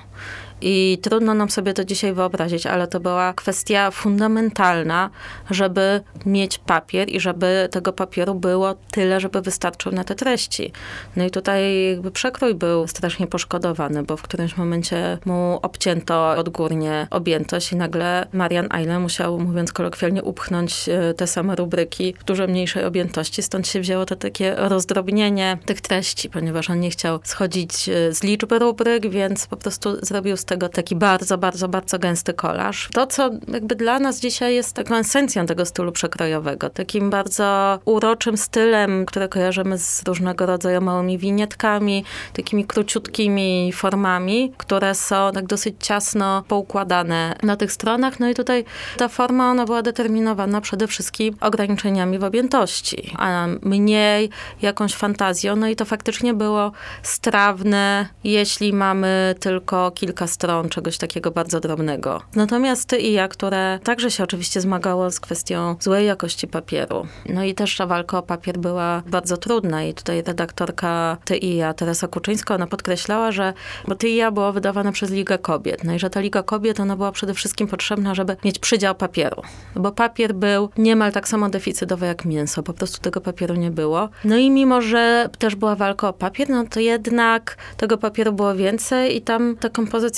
I 0.61 0.97
trudno 1.01 1.33
nam 1.33 1.49
sobie 1.49 1.73
to 1.73 1.85
dzisiaj 1.85 2.13
wyobrazić, 2.13 2.65
ale 2.65 2.87
to 2.87 2.99
była 2.99 3.33
kwestia 3.33 3.91
fundamentalna, 3.91 5.09
żeby 5.51 6.01
mieć 6.25 6.57
papier 6.57 7.09
i 7.09 7.19
żeby 7.19 7.69
tego 7.71 7.93
papieru 7.93 8.35
było 8.35 8.75
tyle, 8.91 9.19
żeby 9.19 9.41
wystarczył 9.41 9.91
na 9.91 10.03
te 10.03 10.15
treści. 10.15 10.71
No 11.15 11.23
i 11.25 11.31
tutaj 11.31 11.89
jakby 11.89 12.11
przekrój 12.11 12.55
był 12.55 12.87
strasznie 12.87 13.27
poszkodowany, 13.27 14.03
bo 14.03 14.17
w 14.17 14.21
którymś 14.21 14.57
momencie 14.57 15.17
mu 15.25 15.59
obcięto 15.61 16.29
odgórnie 16.31 17.07
objętość 17.09 17.71
i 17.71 17.75
nagle 17.75 18.27
Marian 18.33 18.67
Eile 18.71 18.99
musiał, 18.99 19.39
mówiąc 19.39 19.73
kolokwialnie, 19.73 20.23
upchnąć 20.23 20.89
e, 20.89 21.13
te 21.13 21.27
same 21.27 21.55
rubryki 21.55 22.13
w 22.19 22.23
dużo 22.23 22.47
mniejszej 22.47 22.85
objętości. 22.85 23.43
Stąd 23.43 23.67
się 23.67 23.79
wzięło 23.79 24.05
to 24.05 24.15
takie 24.15 24.55
rozdrobnienie 24.55 25.57
tych 25.65 25.81
treści, 25.81 26.29
ponieważ 26.29 26.69
on 26.69 26.79
nie 26.79 26.89
chciał 26.89 27.19
schodzić 27.23 27.89
e, 27.89 28.13
z 28.13 28.23
liczby 28.23 28.59
rubryk, 28.59 29.09
więc 29.09 29.47
po 29.47 29.57
prostu 29.57 30.05
zrobił 30.05 30.37
z 30.43 30.45
tego 30.45 30.69
taki 30.69 30.95
bardzo, 30.95 31.37
bardzo, 31.37 31.67
bardzo 31.67 31.99
gęsty 31.99 32.33
kolaż. 32.33 32.89
To, 32.93 33.07
co 33.07 33.29
jakby 33.47 33.75
dla 33.75 33.99
nas 33.99 34.19
dzisiaj 34.19 34.55
jest 34.55 34.73
taką 34.73 34.95
esencją 34.95 35.45
tego 35.45 35.65
stylu 35.65 35.91
przekrojowego, 35.91 36.69
takim 36.69 37.09
bardzo 37.09 37.79
uroczym 37.85 38.37
stylem, 38.37 39.05
które 39.05 39.27
kojarzymy 39.27 39.77
z 39.77 40.03
różnego 40.07 40.45
rodzaju 40.45 40.81
małymi 40.81 41.17
winietkami, 41.17 42.03
takimi 42.33 42.65
króciutkimi 42.65 43.71
formami, 43.73 44.53
które 44.57 44.95
są 44.95 45.31
tak 45.33 45.47
dosyć 45.47 45.75
ciasno 45.79 46.43
poukładane 46.47 47.35
na 47.43 47.55
tych 47.55 47.71
stronach. 47.71 48.19
No 48.19 48.29
i 48.29 48.33
tutaj 48.33 48.65
ta 48.97 49.07
forma, 49.07 49.51
ona 49.51 49.65
była 49.65 49.81
determinowana 49.81 50.61
przede 50.61 50.87
wszystkim 50.87 51.35
ograniczeniami 51.41 52.19
w 52.19 52.23
objętości, 52.23 53.13
a 53.17 53.47
mniej 53.61 54.29
jakąś 54.61 54.93
fantazją. 54.93 55.55
No 55.55 55.67
i 55.67 55.75
to 55.75 55.85
faktycznie 55.85 56.33
było 56.33 56.71
strawne, 57.03 58.07
jeśli 58.23 58.73
mamy 58.73 59.35
tylko 59.39 59.91
kilka 59.91 60.27
stron 60.33 60.69
czegoś 60.69 60.97
takiego 60.97 61.31
bardzo 61.31 61.59
drobnego. 61.59 62.21
Natomiast 62.35 62.89
ty 62.89 62.97
i 62.97 63.13
ja, 63.13 63.27
które 63.27 63.79
także 63.83 64.11
się 64.11 64.23
oczywiście 64.23 64.61
zmagało 64.61 65.11
z 65.11 65.19
kwestią 65.19 65.75
złej 65.79 66.07
jakości 66.07 66.47
papieru. 66.47 67.07
No 67.29 67.43
i 67.43 67.53
też 67.53 67.77
ta 67.77 67.85
walka 67.87 68.17
o 68.17 68.21
papier 68.21 68.57
była 68.57 69.03
bardzo 69.07 69.37
trudna 69.37 69.83
i 69.83 69.93
tutaj 69.93 70.23
redaktorka 70.23 71.17
ty 71.25 71.37
i 71.37 71.55
ja, 71.55 71.73
Teresa 71.73 72.07
Kuczyńska, 72.07 72.55
ona 72.55 72.67
podkreślała, 72.67 73.31
że 73.31 73.53
bo 73.87 73.95
ty 73.95 74.09
i 74.09 74.15
ja 74.15 74.31
było 74.31 74.53
wydawane 74.53 74.91
przez 74.91 75.11
Ligę 75.11 75.37
Kobiet. 75.37 75.83
No 75.83 75.93
i 75.93 75.99
że 75.99 76.09
ta 76.09 76.19
Liga 76.19 76.43
Kobiet, 76.43 76.79
ona 76.79 76.95
była 76.95 77.11
przede 77.11 77.33
wszystkim 77.33 77.67
potrzebna, 77.67 78.15
żeby 78.15 78.37
mieć 78.45 78.59
przydział 78.59 78.95
papieru. 78.95 79.41
Bo 79.75 79.91
papier 79.91 80.35
był 80.35 80.69
niemal 80.77 81.11
tak 81.11 81.27
samo 81.27 81.49
deficytowy 81.49 82.05
jak 82.05 82.25
mięso. 82.25 82.63
Po 82.63 82.73
prostu 82.73 83.01
tego 83.01 83.21
papieru 83.21 83.55
nie 83.55 83.71
było. 83.71 84.09
No 84.25 84.37
i 84.37 84.51
mimo, 84.51 84.81
że 84.81 85.29
też 85.39 85.55
była 85.55 85.75
walka 85.75 86.09
o 86.09 86.13
papier, 86.13 86.49
no 86.49 86.63
to 86.69 86.79
jednak 86.79 87.57
tego 87.77 87.97
papieru 87.97 88.33
było 88.33 88.55
więcej 88.55 89.17
i 89.17 89.21
tam 89.21 89.57
te 89.59 89.69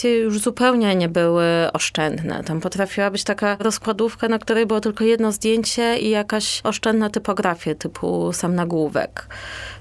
już 0.10 0.40
zupełnie 0.40 0.96
nie 0.96 1.10
były 1.10 1.46
oszczędne. 1.74 2.44
Tam 2.44 2.62
potrafiła 2.62 3.12
być 3.12 3.24
taka 3.24 3.58
rozkładówka, 3.60 4.28
na 4.28 4.40
której 4.40 4.66
było 4.66 4.80
tylko 4.80 5.04
jedno 5.04 5.32
zdjęcie 5.32 5.98
i 5.98 6.10
jakaś 6.10 6.62
oszczędna 6.64 7.10
typografia 7.10 7.76
typu 7.76 8.34
sam 8.34 8.56
nagłówek. 8.56 9.28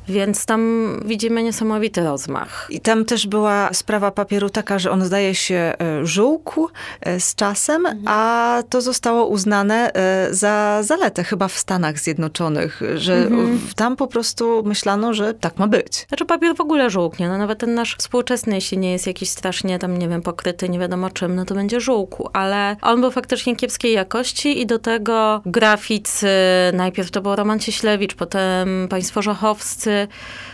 Więc 0.08 0.46
tam 0.46 0.90
widzimy 1.04 1.42
niesamowity 1.42 2.04
rozmach. 2.04 2.66
I 2.70 2.80
tam 2.80 3.04
też 3.04 3.26
była 3.26 3.68
sprawa 3.72 4.10
papieru 4.10 4.50
taka, 4.50 4.78
że 4.78 4.90
on 4.90 5.04
zdaje 5.04 5.34
się 5.34 5.54
e, 5.54 6.06
żółkł 6.06 6.68
e, 7.00 7.20
z 7.20 7.34
czasem, 7.34 7.86
mhm. 7.86 8.04
a 8.06 8.62
to 8.68 8.80
zostało 8.80 9.26
uznane 9.26 9.92
e, 9.94 10.28
za 10.34 10.82
zaletę 10.82 11.24
chyba 11.24 11.48
w 11.48 11.58
Stanach 11.58 11.98
Zjednoczonych, 11.98 12.80
że 12.94 13.16
mhm. 13.16 13.60
tam 13.76 13.96
po 13.96 14.06
prostu 14.06 14.62
myślano, 14.64 15.14
że 15.14 15.34
tak 15.34 15.58
ma 15.58 15.66
być. 15.66 16.06
Znaczy 16.08 16.24
papier 16.24 16.56
w 16.56 16.60
ogóle 16.60 16.90
żółknie, 16.90 17.28
no 17.28 17.38
nawet 17.38 17.58
ten 17.58 17.74
nasz 17.74 17.96
współczesny, 17.96 18.54
jeśli 18.54 18.78
nie 18.78 18.92
jest 18.92 19.06
jakiś 19.06 19.28
strasznie 19.28 19.78
tam, 19.78 19.98
nie 19.98 20.08
wiem, 20.08 20.13
pokryty 20.22 20.68
nie 20.68 20.78
wiadomo 20.78 21.10
czym, 21.10 21.34
no 21.34 21.44
to 21.44 21.54
będzie 21.54 21.80
żółkł, 21.80 22.28
ale 22.32 22.76
on 22.82 23.00
był 23.00 23.10
faktycznie 23.10 23.56
kiepskiej 23.56 23.92
jakości 23.92 24.60
i 24.60 24.66
do 24.66 24.78
tego 24.78 25.42
graficy, 25.46 26.28
najpierw 26.72 27.10
to 27.10 27.20
był 27.20 27.36
Roman 27.36 27.60
Cieślewicz, 27.60 28.14
potem 28.14 28.88
państwo 28.88 29.22
żochowscy, 29.22 30.08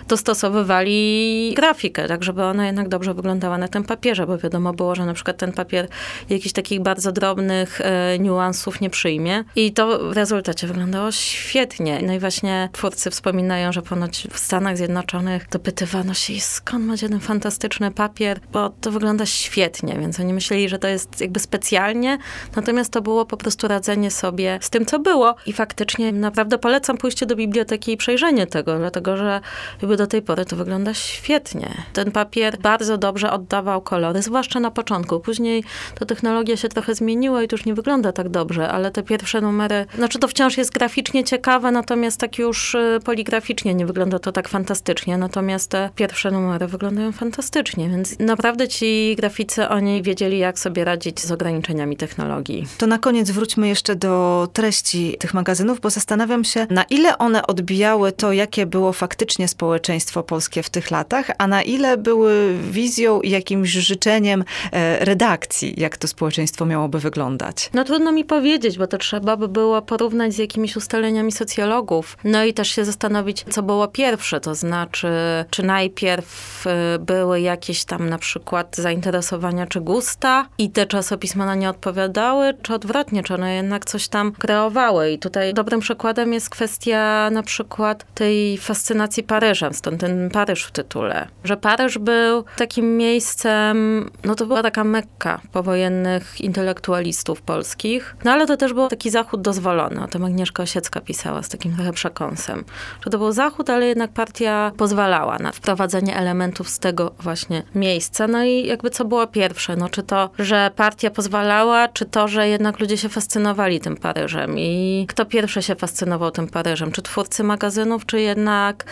dostosowywali 0.09 1.53
grafikę, 1.57 2.09
tak 2.09 2.25
żeby 2.25 2.45
ona 2.45 2.67
jednak 2.67 2.89
dobrze 2.89 3.15
wyglądała 3.15 3.59
na 3.59 3.69
tym 3.69 3.85
papierze, 3.85 4.27
bo 4.27 4.39
wiadomo 4.39 4.73
było, 4.73 4.95
że 4.95 5.07
na 5.07 5.15
przykład 5.15 5.37
ten 5.37 5.53
papier 5.53 5.89
jakichś 6.29 6.53
takich 6.53 6.81
bardzo 6.81 7.13
drobnych 7.13 7.81
e, 7.81 8.19
niuansów 8.19 8.81
nie 8.81 8.91
przyjmie. 8.91 9.45
I 9.57 9.73
to 9.73 9.99
w 10.11 10.13
rezultacie 10.13 10.67
wyglądało 10.67 11.13
świetnie. 11.13 12.01
No 12.07 12.13
i 12.13 12.19
właśnie 12.19 12.69
twórcy 12.73 13.11
wspominają, 13.11 13.73
że 13.73 13.83
ponoć 13.83 14.29
w 14.31 14.39
Stanach 14.39 14.77
Zjednoczonych 14.77 15.49
dopytywano 15.49 16.15
się, 16.15 16.41
skąd 16.41 16.85
macie 16.85 17.09
ten 17.09 17.21
fantastyczny 17.21 17.91
papier, 17.91 18.41
bo 18.53 18.71
to 18.81 18.91
wygląda 18.91 19.27
świetnie, 19.27 19.50
więc 19.99 20.21
oni 20.21 20.35
myśleli, 20.35 20.69
że 20.69 20.79
to 20.79 20.89
jest 20.89 21.21
jakby 21.21 21.41
specjalnie, 21.41 22.19
natomiast 22.57 22.93
to 22.93 23.03
było 23.03 23.27
po 23.27 23.37
prostu 23.37 23.69
radzenie 23.69 24.11
sobie 24.11 24.59
z 24.63 24.71
tym, 24.71 24.87
co 24.87 24.99
było. 24.99 25.35
I 25.47 25.53
faktycznie 25.53 26.13
naprawdę 26.13 26.59
polecam 26.59 26.97
pójście 26.97 27.27
do 27.27 27.37
biblioteki 27.37 27.93
i 27.93 27.97
przejrzenie 27.97 28.47
tego, 28.47 28.79
dlatego 28.79 29.17
że 29.17 29.41
jakby 29.83 29.97
do 29.97 30.07
tej 30.07 30.23
pory 30.23 30.45
to 30.45 30.57
wygląda 30.57 30.95
świetnie. 30.95 31.69
Ten 31.93 32.13
papier 32.13 32.59
bardzo 32.59 32.99
dobrze 32.99 33.33
oddawał 33.33 33.83
kolory, 33.83 34.23
zwłaszcza 34.23 34.61
na 34.61 34.71
początku. 34.71 35.21
Później 35.21 35.65
to 35.95 36.07
technologia 36.07 36.57
się 36.57 36.69
trochę 36.69 36.95
zmieniła 36.95 37.43
i 37.43 37.49
to 37.49 37.57
już 37.57 37.67
nie 37.67 37.75
wygląda 37.75 38.13
tak 38.13 38.29
dobrze, 38.29 38.69
ale 38.69 38.91
te 38.91 39.03
pierwsze 39.03 39.41
numery, 39.41 39.87
znaczy 39.95 40.19
to 40.19 40.29
wciąż 40.29 40.57
jest 40.59 40.73
graficznie 40.73 41.25
ciekawe, 41.25 41.71
natomiast 41.71 42.21
tak 42.21 42.39
już 42.39 42.75
y, 42.75 42.99
poligraficznie 43.05 43.75
nie 43.75 43.87
wygląda 43.87 44.19
to 44.19 44.33
tak 44.33 44.49
fantastycznie, 44.49 45.17
natomiast 45.17 45.71
te 45.71 45.91
pierwsze 45.97 46.31
numery 46.31 46.67
wyglądają 46.67 47.13
fantastycznie, 47.13 47.89
więc 47.89 48.19
naprawdę 48.19 48.69
ci 48.69 49.17
graficy, 49.41 49.69
oni 49.69 50.03
wiedzieli, 50.03 50.39
jak 50.39 50.59
sobie 50.59 50.85
radzić 50.85 51.21
z 51.21 51.33
ograniczeniami 51.33 51.97
technologii. 51.97 52.67
To 52.79 52.87
na 52.87 52.99
koniec 52.99 53.31
wróćmy 53.31 53.69
jeszcze 53.69 53.97
do 53.97 54.49
treści 54.53 55.17
tych 55.19 55.35
magazynów, 55.35 55.81
bo 55.81 55.91
zastanawiam 55.91 56.45
się, 56.45 56.67
na 56.71 56.83
ile 56.83 57.19
one 57.19 57.47
odbijały 57.47 58.13
to, 58.13 58.33
jakie 58.33 58.67
było 58.67 58.93
faktycznie 58.93 59.21
faktycznie 59.21 59.49
społeczeństwo 59.49 60.23
polskie 60.23 60.63
w 60.63 60.71
tych 60.71 60.91
latach, 60.91 61.31
a 61.39 61.47
na 61.47 61.63
ile 61.63 61.97
były 61.97 62.55
wizją 62.71 63.21
i 63.21 63.31
jakimś 63.31 63.71
życzeniem 63.71 64.45
e, 64.73 65.05
redakcji, 65.05 65.75
jak 65.77 65.97
to 65.97 66.09
społeczeństwo 66.09 66.67
miałoby 66.67 66.99
wyglądać? 66.99 67.71
No 67.75 67.85
trudno 67.85 68.13
mi 68.13 68.25
powiedzieć, 68.25 68.79
bo 68.79 68.87
to 68.87 68.99
trzeba 68.99 69.37
by 69.37 69.49
było 69.49 69.83
porównać 69.83 70.33
z 70.35 70.39
jakimiś 70.39 70.77
ustaleniami 70.77 71.33
socjologów. 71.33 72.17
No 72.25 72.45
i 72.45 72.55
też 72.55 72.69
się 72.69 72.85
zastanowić, 72.85 73.45
co 73.51 73.63
było 73.63 73.89
pierwsze, 73.89 74.41
to 74.41 74.55
znaczy, 74.55 75.09
czy 75.51 75.63
najpierw 75.63 76.67
e, 76.67 76.99
były 76.99 77.41
jakieś 77.41 77.85
tam 77.85 78.09
na 78.09 78.19
przykład 78.19 78.77
zainteresowania 78.77 79.30
czy 79.69 79.81
gusta 79.81 80.47
i 80.59 80.71
te 80.71 80.87
czasopisma 80.87 81.47
na 81.47 81.55
nie 81.55 81.71
odpowiadały, 81.71 82.55
czy 82.63 82.75
odwrotnie, 82.75 83.23
czy 83.23 83.35
one 83.35 83.55
jednak 83.55 83.85
coś 83.85 84.09
tam 84.09 84.33
kreowały. 84.33 85.11
I 85.11 85.19
tutaj 85.19 85.55
dobrym 85.55 85.81
przykładem 85.81 86.33
jest 86.33 86.51
kwestia 86.51 87.31
na 87.31 87.43
przykład 87.43 88.15
tej 88.15 88.59
fascynacji 88.59 89.23
Paryżem, 89.23 89.75
stąd 89.75 90.01
ten 90.01 90.31
Paryż 90.31 90.65
w 90.65 90.71
tytule. 90.71 91.29
Że 91.45 91.57
Paryż 91.57 91.99
był 91.99 92.45
takim 92.57 92.97
miejscem, 92.97 94.11
no 94.25 94.35
to 94.35 94.47
była 94.47 94.63
taka 94.63 94.85
mekka 94.85 95.41
powojennych 95.53 96.41
intelektualistów 96.41 97.43
polskich, 97.43 98.17
no 98.25 98.33
ale 98.33 98.47
to 98.47 98.57
też 98.57 98.73
był 98.73 98.89
taki 98.89 99.11
zachód 99.11 99.41
dozwolony. 99.41 100.03
O 100.03 100.07
tym 100.07 100.25
Agnieszka 100.25 100.63
Osiecka 100.63 101.01
pisała 101.01 101.43
z 101.43 101.49
takim 101.49 101.75
trochę 101.75 101.93
przekąsem. 101.93 102.65
Że 103.05 103.11
to 103.11 103.19
był 103.19 103.33
zachód, 103.33 103.71
ale 103.71 103.87
jednak 103.87 104.11
partia 104.13 104.73
pozwalała 104.77 105.39
na 105.39 105.53
wprowadzenie 105.53 106.17
elementów 106.17 106.69
z 106.69 106.79
tego 106.79 107.13
właśnie 107.19 107.63
miejsca. 107.75 108.27
No 108.27 108.45
i 108.45 108.67
jakby 108.67 108.91
co 108.91 109.05
było 109.05 109.20
pierwsze? 109.27 109.77
No 109.77 109.89
czy 109.89 110.03
to, 110.03 110.31
że 110.39 110.71
partia 110.77 111.11
pozwalała 111.11 111.89
czy 111.89 112.05
to, 112.05 112.29
że 112.29 112.49
jednak 112.49 112.81
ludzie 112.81 112.97
się 112.97 113.09
fascynowali 113.09 113.81
tym 113.81 113.97
Paryżem 113.97 114.59
i 114.59 115.05
kto 115.09 115.25
pierwszy 115.25 115.63
się 115.63 115.75
fascynował 115.75 116.31
tym 116.31 116.49
Paryżem? 116.49 116.93
Czy 116.93 117.03
twórcy 117.03 117.45
magazynów, 117.45 118.07
czy 118.07 118.21
jednak 118.21 118.85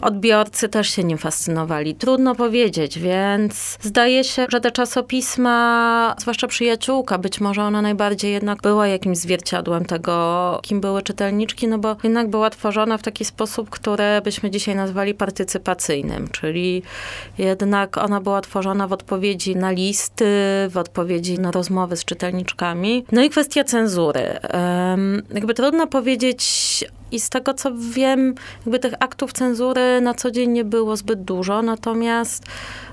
odbiorcy 0.00 0.68
też 0.68 0.88
się 0.88 1.04
nim 1.04 1.18
fascynowali? 1.18 1.94
Trudno 1.94 2.34
powiedzieć, 2.34 2.98
więc 2.98 3.78
zdaje 3.80 4.24
się, 4.24 4.46
że 4.48 4.60
te 4.60 4.70
czasopisma, 4.70 6.14
zwłaszcza 6.18 6.46
przyjaciółka, 6.46 7.18
być 7.18 7.40
może 7.40 7.62
ona 7.62 7.82
najbardziej 7.82 8.32
jednak 8.32 8.62
była 8.62 8.86
jakimś 8.86 9.18
zwierciadłem 9.18 9.84
tego, 9.84 10.60
kim 10.62 10.80
były 10.80 11.02
czytelniczki, 11.02 11.68
no 11.68 11.78
bo 11.78 11.96
jednak 12.02 12.28
była 12.28 12.50
tworzona 12.50 12.98
w 12.98 13.02
taki 13.02 13.24
sposób, 13.24 13.70
który 13.70 14.04
byśmy 14.24 14.50
dzisiaj 14.50 14.76
nazwali 14.76 15.14
partycypacyjnym, 15.14 16.28
czyli 16.28 16.82
jednak 17.38 17.98
ona 17.98 18.20
była 18.20 18.40
tworzona 18.40 18.88
w 18.88 18.92
odpowiedzi 18.92 19.56
na 19.64 19.70
listy, 19.70 20.24
w 20.70 20.76
odpowiedzi 20.76 21.38
na 21.38 21.50
rozmowy 21.50 21.96
z 21.96 22.04
czytelniczkami. 22.04 23.04
No 23.12 23.22
i 23.22 23.30
kwestia 23.30 23.64
cenzury. 23.64 24.38
Jakby 25.34 25.54
trudno 25.54 25.86
powiedzieć 25.86 26.44
i 27.12 27.20
z 27.20 27.28
tego 27.28 27.54
co 27.54 27.70
wiem, 27.74 28.34
jakby 28.58 28.78
tych 28.78 28.94
aktów 29.00 29.32
cenzury 29.32 30.00
na 30.00 30.14
co 30.14 30.30
dzień 30.30 30.50
nie 30.50 30.64
było 30.64 30.96
zbyt 30.96 31.22
dużo, 31.22 31.62
natomiast 31.62 32.44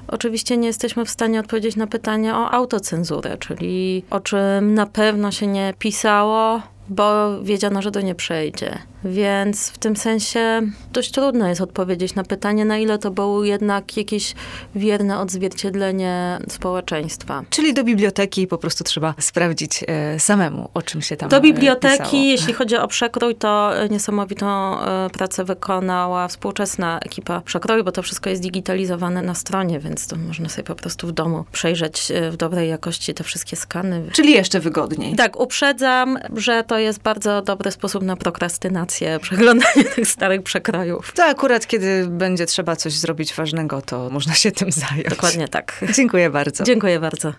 oczywiście 0.07 0.57
nie 0.57 0.67
jesteśmy 0.67 1.05
w 1.05 1.09
stanie 1.09 1.39
odpowiedzieć 1.39 1.75
na 1.75 1.87
pytanie 1.87 2.35
o 2.35 2.51
autocenzurę, 2.51 3.37
czyli 3.37 4.03
o 4.09 4.19
czym 4.19 4.73
na 4.73 4.85
pewno 4.85 5.31
się 5.31 5.47
nie 5.47 5.73
pisało, 5.79 6.61
bo 6.89 7.37
wiedziano, 7.43 7.81
że 7.81 7.91
to 7.91 8.01
nie 8.01 8.15
przejdzie. 8.15 8.77
Więc 9.05 9.69
w 9.69 9.77
tym 9.77 9.95
sensie 9.95 10.61
dość 10.93 11.11
trudno 11.11 11.47
jest 11.47 11.61
odpowiedzieć 11.61 12.15
na 12.15 12.23
pytanie, 12.23 12.65
na 12.65 12.77
ile 12.77 12.99
to 12.99 13.11
było 13.11 13.43
jednak 13.43 13.97
jakieś 13.97 14.33
wierne 14.75 15.19
odzwierciedlenie 15.19 16.39
społeczeństwa. 16.49 17.43
Czyli 17.49 17.73
do 17.73 17.83
biblioteki 17.83 18.47
po 18.47 18.57
prostu 18.57 18.83
trzeba 18.83 19.13
sprawdzić 19.19 19.83
e, 19.87 20.19
samemu, 20.19 20.69
o 20.73 20.81
czym 20.81 21.01
się 21.01 21.17
tam 21.17 21.29
Do 21.29 21.41
biblioteki, 21.41 21.97
pisało. 22.03 22.23
jeśli 22.23 22.53
chodzi 22.53 22.75
o 22.75 22.87
przekrój, 22.87 23.35
to 23.35 23.71
niesamowitą 23.89 24.79
e, 24.81 25.09
pracę 25.09 25.43
wykonała 25.43 26.27
współczesna 26.27 26.99
ekipa 26.99 27.41
przekroju, 27.41 27.83
bo 27.83 27.91
to 27.91 28.01
wszystko 28.01 28.29
jest 28.29 28.41
digitalizowane 28.41 29.21
na 29.21 29.35
stronie, 29.35 29.79
więc 29.79 30.07
to 30.07 30.15
można 30.15 30.49
sobie 30.49 30.63
po 30.63 30.75
prostu 30.75 31.07
w 31.07 31.11
domu 31.11 31.45
przejrzeć 31.51 32.11
e, 32.11 32.31
w 32.31 32.37
dobrej 32.37 32.69
jakości 32.69 33.13
te 33.13 33.23
wszystkie 33.23 33.55
skany. 33.55 34.03
Czyli 34.11 34.31
jeszcze 34.31 34.59
wygodniej. 34.59 35.15
Tak, 35.15 35.39
uprzedzam, 35.39 36.19
że 36.35 36.63
to 36.63 36.77
jest 36.79 37.01
bardzo 37.01 37.41
dobry 37.41 37.71
sposób 37.71 38.03
na 38.03 38.15
prokrastynację, 38.15 38.90
przeglądanie 39.21 39.83
tych 39.95 40.07
starych 40.07 40.43
przekrojów. 40.43 41.11
To 41.15 41.23
akurat, 41.23 41.67
kiedy 41.67 42.07
będzie 42.07 42.45
trzeba 42.45 42.75
coś 42.75 42.93
zrobić 42.93 43.33
ważnego, 43.33 43.81
to 43.81 44.09
można 44.09 44.33
się 44.33 44.51
tym 44.51 44.71
zająć. 44.71 45.09
Dokładnie 45.09 45.47
tak. 45.47 45.85
Dziękuję 45.93 46.29
bardzo. 46.29 46.63
Dziękuję 46.63 46.99
bardzo. 46.99 47.33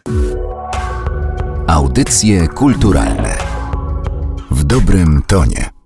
Audycje 1.67 2.49
kulturalne 2.49 3.39
w 4.51 4.65
dobrym 4.65 5.23
tonie. 5.27 5.82